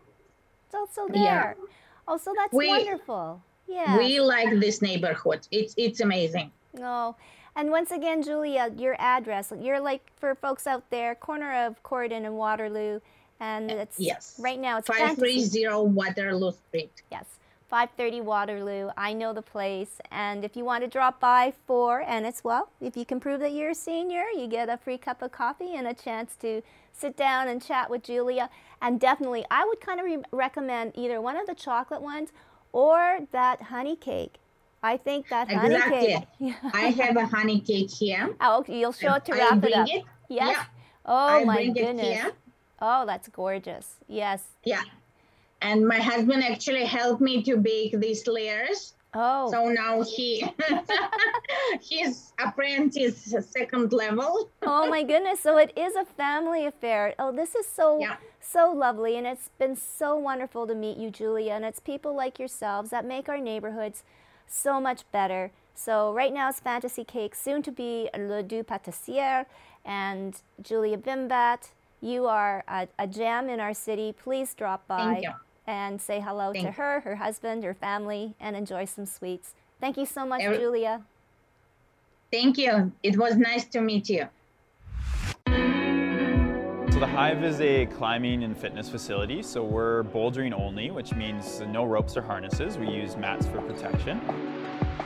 it's 0.65 0.75
also 0.75 1.07
there. 1.07 1.55
Yeah. 1.55 1.65
Oh, 2.07 2.19
that's 2.35 2.53
we, 2.53 2.67
wonderful. 2.67 3.41
Yeah. 3.67 3.97
We 3.97 4.19
like 4.19 4.59
this 4.59 4.81
neighborhood. 4.81 5.47
It's 5.51 5.73
it's 5.77 6.01
amazing. 6.01 6.51
Oh. 6.81 7.15
And 7.55 7.69
once 7.69 7.91
again, 7.91 8.23
Julia, 8.23 8.71
your 8.75 8.95
address. 8.97 9.53
You're 9.57 9.79
like 9.79 10.01
for 10.17 10.33
folks 10.33 10.65
out 10.65 10.89
there, 10.89 11.13
corner 11.13 11.65
of 11.65 11.81
Corydon 11.83 12.25
and 12.25 12.35
Waterloo. 12.35 12.99
And 13.39 13.69
it's 13.69 13.99
yes. 13.99 14.35
right 14.39 14.59
now 14.59 14.79
it's 14.79 14.87
530 14.87 15.67
Waterloo 15.93 16.51
Street. 16.51 17.03
Yes. 17.11 17.25
530 17.73 18.21
Waterloo. 18.21 18.89
I 18.95 19.13
know 19.13 19.33
the 19.33 19.41
place. 19.41 19.99
And 20.12 20.45
if 20.45 20.55
you 20.55 20.63
want 20.63 20.83
to 20.83 20.88
drop 20.88 21.19
by 21.19 21.53
for, 21.65 22.01
and 22.01 22.23
it's 22.23 22.43
well, 22.43 22.69
if 22.79 22.95
you 22.95 23.03
can 23.03 23.19
prove 23.19 23.39
that 23.39 23.51
you're 23.51 23.71
a 23.71 23.75
senior, 23.75 24.25
you 24.38 24.45
get 24.45 24.69
a 24.69 24.77
free 24.77 24.99
cup 24.99 25.23
of 25.23 25.31
coffee 25.31 25.73
and 25.73 25.88
a 25.88 25.93
chance 25.95 26.36
to 26.41 26.62
sit 26.91 27.17
down 27.17 27.47
and 27.47 27.65
chat 27.65 27.89
with 27.89 28.03
Julia. 28.03 28.51
And 28.79 28.99
definitely, 28.99 29.43
I 29.49 29.65
would 29.65 29.81
kind 29.81 29.99
of 29.99 30.05
re- 30.05 30.23
recommend 30.31 30.91
either 30.93 31.19
one 31.19 31.36
of 31.36 31.47
the 31.47 31.55
chocolate 31.55 32.03
ones 32.03 32.29
or 32.73 33.21
that 33.31 33.63
honey 33.63 33.95
cake. 33.95 34.36
I 34.83 34.95
think 34.95 35.29
that 35.29 35.47
honey 35.51 35.81
cake. 35.81 36.55
I 36.75 36.89
have 36.89 37.17
a 37.17 37.25
honey 37.25 37.59
cake 37.59 37.89
here. 37.89 38.36
Oh, 38.39 38.63
you'll 38.67 38.91
show 38.91 39.15
it 39.15 39.25
to 39.25 39.31
wrap 39.33 39.63
it 39.63 39.73
up. 39.73 39.88
It. 39.89 40.03
Yes. 40.29 40.57
Yeah. 40.57 40.63
Oh 41.07 41.41
I 41.41 41.43
my 41.43 41.69
goodness. 41.69 42.33
Oh, 42.79 43.07
that's 43.07 43.29
gorgeous. 43.29 43.95
Yes. 44.07 44.43
Yeah. 44.63 44.83
And 45.63 45.88
my 45.88 45.99
husband 45.99 46.43
actually 46.43 46.86
helped 46.86 47.21
me 47.21 47.41
to 47.43 47.58
bake 47.58 47.99
these 47.99 48.28
layers. 48.28 48.93
Oh. 49.15 49.52
So 49.52 49.69
now 49.69 50.02
he 50.02 50.43
he's 51.82 52.34
apprentice 52.39 53.34
second 53.52 53.93
level. 53.93 54.49
oh 54.63 54.89
my 54.89 55.04
goodness. 55.04 55.39
So 55.39 55.58
it 55.58 55.71
is 55.78 55.95
a 55.95 56.06
family 56.06 56.65
affair. 56.65 57.13
Oh, 57.19 57.32
this 57.32 57.54
is 57.56 57.67
so 57.67 57.99
yeah. 57.99 58.17
so 58.41 58.71
lovely 58.71 59.17
and 59.17 59.28
it's 59.28 59.49
been 59.60 59.76
so 59.76 60.15
wonderful 60.15 60.65
to 60.67 60.76
meet 60.76 60.97
you, 60.97 61.12
Julia. 61.12 61.54
And 61.54 61.63
it's 61.63 61.80
people 61.80 62.15
like 62.15 62.39
yourselves 62.39 62.89
that 62.89 63.06
make 63.06 63.30
our 63.30 63.38
neighborhoods 63.38 64.04
so 64.47 64.82
much 64.82 65.04
better. 65.12 65.52
So 65.76 66.13
right 66.13 66.34
now 66.34 66.49
it's 66.49 66.60
Fantasy 66.60 67.04
Cake, 67.04 67.36
soon 67.36 67.62
to 67.63 67.71
be 67.71 68.10
Le 68.17 68.43
Doux 68.43 68.63
Patissier 68.63 69.45
and 69.86 70.41
Julia 70.62 70.97
Bimbat. 70.97 71.69
You 72.02 72.28
are 72.28 72.63
a, 72.67 72.88
a 72.99 73.08
gem 73.08 73.49
in 73.49 73.60
our 73.60 73.73
city. 73.73 74.13
Please 74.13 74.54
drop 74.54 74.88
by 74.88 75.23
and 75.67 76.02
say 76.02 76.19
hello 76.19 76.52
Thank 76.54 76.65
to 76.65 76.71
her, 76.73 76.99
her 77.02 77.15
husband, 77.15 77.63
her 77.63 77.73
family, 77.73 78.36
and 78.39 78.56
enjoy 78.56 78.86
some 78.86 79.06
sweets. 79.06 79.54
Thank 79.80 79.97
you 79.97 80.06
so 80.06 80.26
much, 80.26 80.41
Every- 80.41 80.58
Julia. 80.58 81.02
Thank 82.32 82.58
you. 82.58 82.91
It 83.04 83.17
was 83.17 83.36
nice 83.36 83.65
to 83.65 83.82
meet 83.82 84.10
you. 84.10 84.28
So 85.47 86.99
the 86.99 87.08
Hive 87.08 87.43
is 87.43 87.62
a 87.62 87.86
climbing 87.88 88.43
and 88.43 88.58
fitness 88.58 88.89
facility. 88.89 89.43
So 89.43 89.63
we're 89.63 90.04
bouldering 90.04 90.54
only, 90.54 90.89
which 90.91 91.13
means 91.13 91.62
no 91.62 91.86
ropes 91.86 92.17
or 92.17 92.21
harnesses. 92.21 92.78
We 92.78 92.88
use 92.89 93.15
mats 93.17 93.45
for 93.45 93.62
protection. 93.62 94.19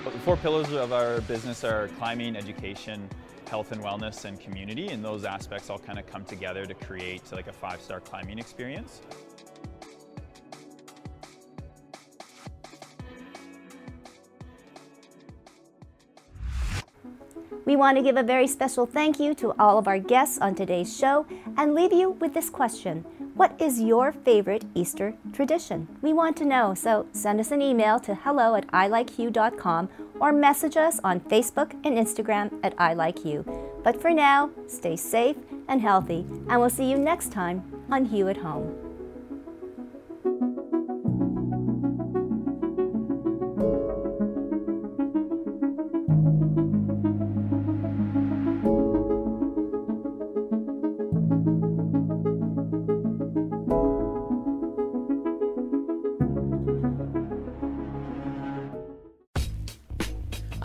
But 0.03 0.13
the 0.13 0.19
four 0.19 0.37
pillars 0.37 0.71
of 0.71 0.93
our 0.93 1.21
business 1.21 1.63
are 1.63 1.89
climbing, 1.97 2.35
education, 2.35 3.09
health 3.49 3.71
and 3.71 3.81
wellness, 3.81 4.25
and 4.25 4.39
community. 4.39 4.87
And 4.89 5.03
those 5.03 5.25
aspects 5.25 5.69
all 5.69 5.79
kind 5.79 5.99
of 5.99 6.07
come 6.07 6.23
together 6.23 6.65
to 6.65 6.73
create 6.73 7.23
like 7.31 7.47
a 7.47 7.53
five-star 7.53 8.01
climbing 8.01 8.39
experience. 8.39 9.01
We 17.67 17.75
want 17.75 17.97
to 17.97 18.01
give 18.01 18.15
a 18.15 18.23
very 18.23 18.47
special 18.47 18.85
thank 18.85 19.19
you 19.19 19.33
to 19.35 19.53
all 19.59 19.77
of 19.77 19.89
our 19.89 19.99
guests 19.99 20.37
on 20.39 20.55
today's 20.55 20.97
show 20.97 21.25
and 21.57 21.75
leave 21.75 21.91
you 21.91 22.11
with 22.11 22.33
this 22.33 22.49
question 22.49 23.03
What 23.35 23.61
is 23.61 23.81
your 23.81 24.13
favorite 24.13 24.63
Easter 24.73 25.13
tradition? 25.33 25.89
We 26.01 26.13
want 26.13 26.37
to 26.37 26.45
know, 26.45 26.73
so 26.73 27.07
send 27.11 27.41
us 27.41 27.51
an 27.51 27.61
email 27.61 27.99
to 27.99 28.15
hello 28.15 28.55
at 28.55 28.67
ilikehue.com 28.67 29.89
or 30.21 30.31
message 30.31 30.77
us 30.77 31.01
on 31.03 31.19
Facebook 31.19 31.73
and 31.83 31.97
Instagram 31.97 32.57
at 32.63 32.73
ilikehue. 32.77 33.43
But 33.83 34.01
for 34.01 34.11
now, 34.11 34.49
stay 34.67 34.95
safe 34.95 35.35
and 35.67 35.81
healthy, 35.81 36.25
and 36.47 36.61
we'll 36.61 36.69
see 36.69 36.89
you 36.89 36.97
next 36.97 37.33
time 37.33 37.83
on 37.91 38.05
Hue 38.05 38.29
at 38.29 38.37
Home. 38.37 38.86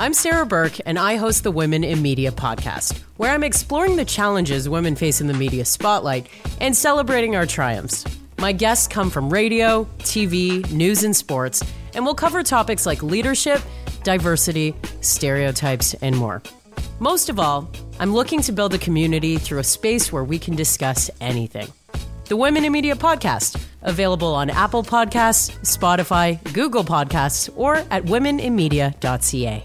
I'm 0.03 0.15
Sarah 0.15 0.45
Burke, 0.45 0.79
and 0.85 0.99
I 0.99 1.15
host 1.15 1.45
the 1.45 1.53
Women 1.53 1.85
in 1.85 2.03
Media 2.03 2.33
podcast, 2.33 2.99
where 3.19 3.31
I'm 3.31 3.45
exploring 3.45 3.95
the 3.95 4.05
challenges 4.05 4.69
women 4.69 4.97
face 4.97 5.21
in 5.21 5.29
the 5.29 5.33
media 5.33 5.65
spotlight 5.65 6.27
and 6.61 6.77
celebrating 6.77 7.37
our 7.37 7.47
triumphs. 7.47 8.05
My 8.38 8.51
guests 8.51 8.88
come 8.88 9.11
from 9.11 9.33
radio, 9.33 9.85
TV, 9.99 10.69
news, 10.73 11.05
and 11.05 11.15
sports, 11.15 11.62
and 11.95 12.05
we'll 12.05 12.17
cover 12.17 12.43
topics 12.43 12.85
like 12.85 13.01
leadership, 13.05 13.61
diversity, 14.03 14.75
stereotypes, 15.03 15.95
and 15.95 16.17
more. 16.17 16.43
Most 16.99 17.29
of 17.29 17.38
all, 17.38 17.71
I'm 18.01 18.12
looking 18.12 18.41
to 18.41 18.51
build 18.51 18.75
a 18.75 18.79
community 18.79 19.37
through 19.37 19.61
a 19.61 19.65
space 19.65 20.12
where 20.12 20.25
we 20.25 20.37
can 20.37 20.57
discuss 20.57 21.12
anything. 21.21 21.69
The 22.25 22.37
Women 22.37 22.65
in 22.65 22.73
Media 22.73 22.97
podcast, 22.97 23.62
available 23.83 24.35
on 24.35 24.51
Apple 24.51 24.83
Podcasts, 24.83 25.57
Spotify, 25.61 26.43
Google 26.53 26.83
Podcasts, 26.83 27.49
or 27.55 27.77
at 27.93 28.03
womeninmedia.ca. 28.03 29.65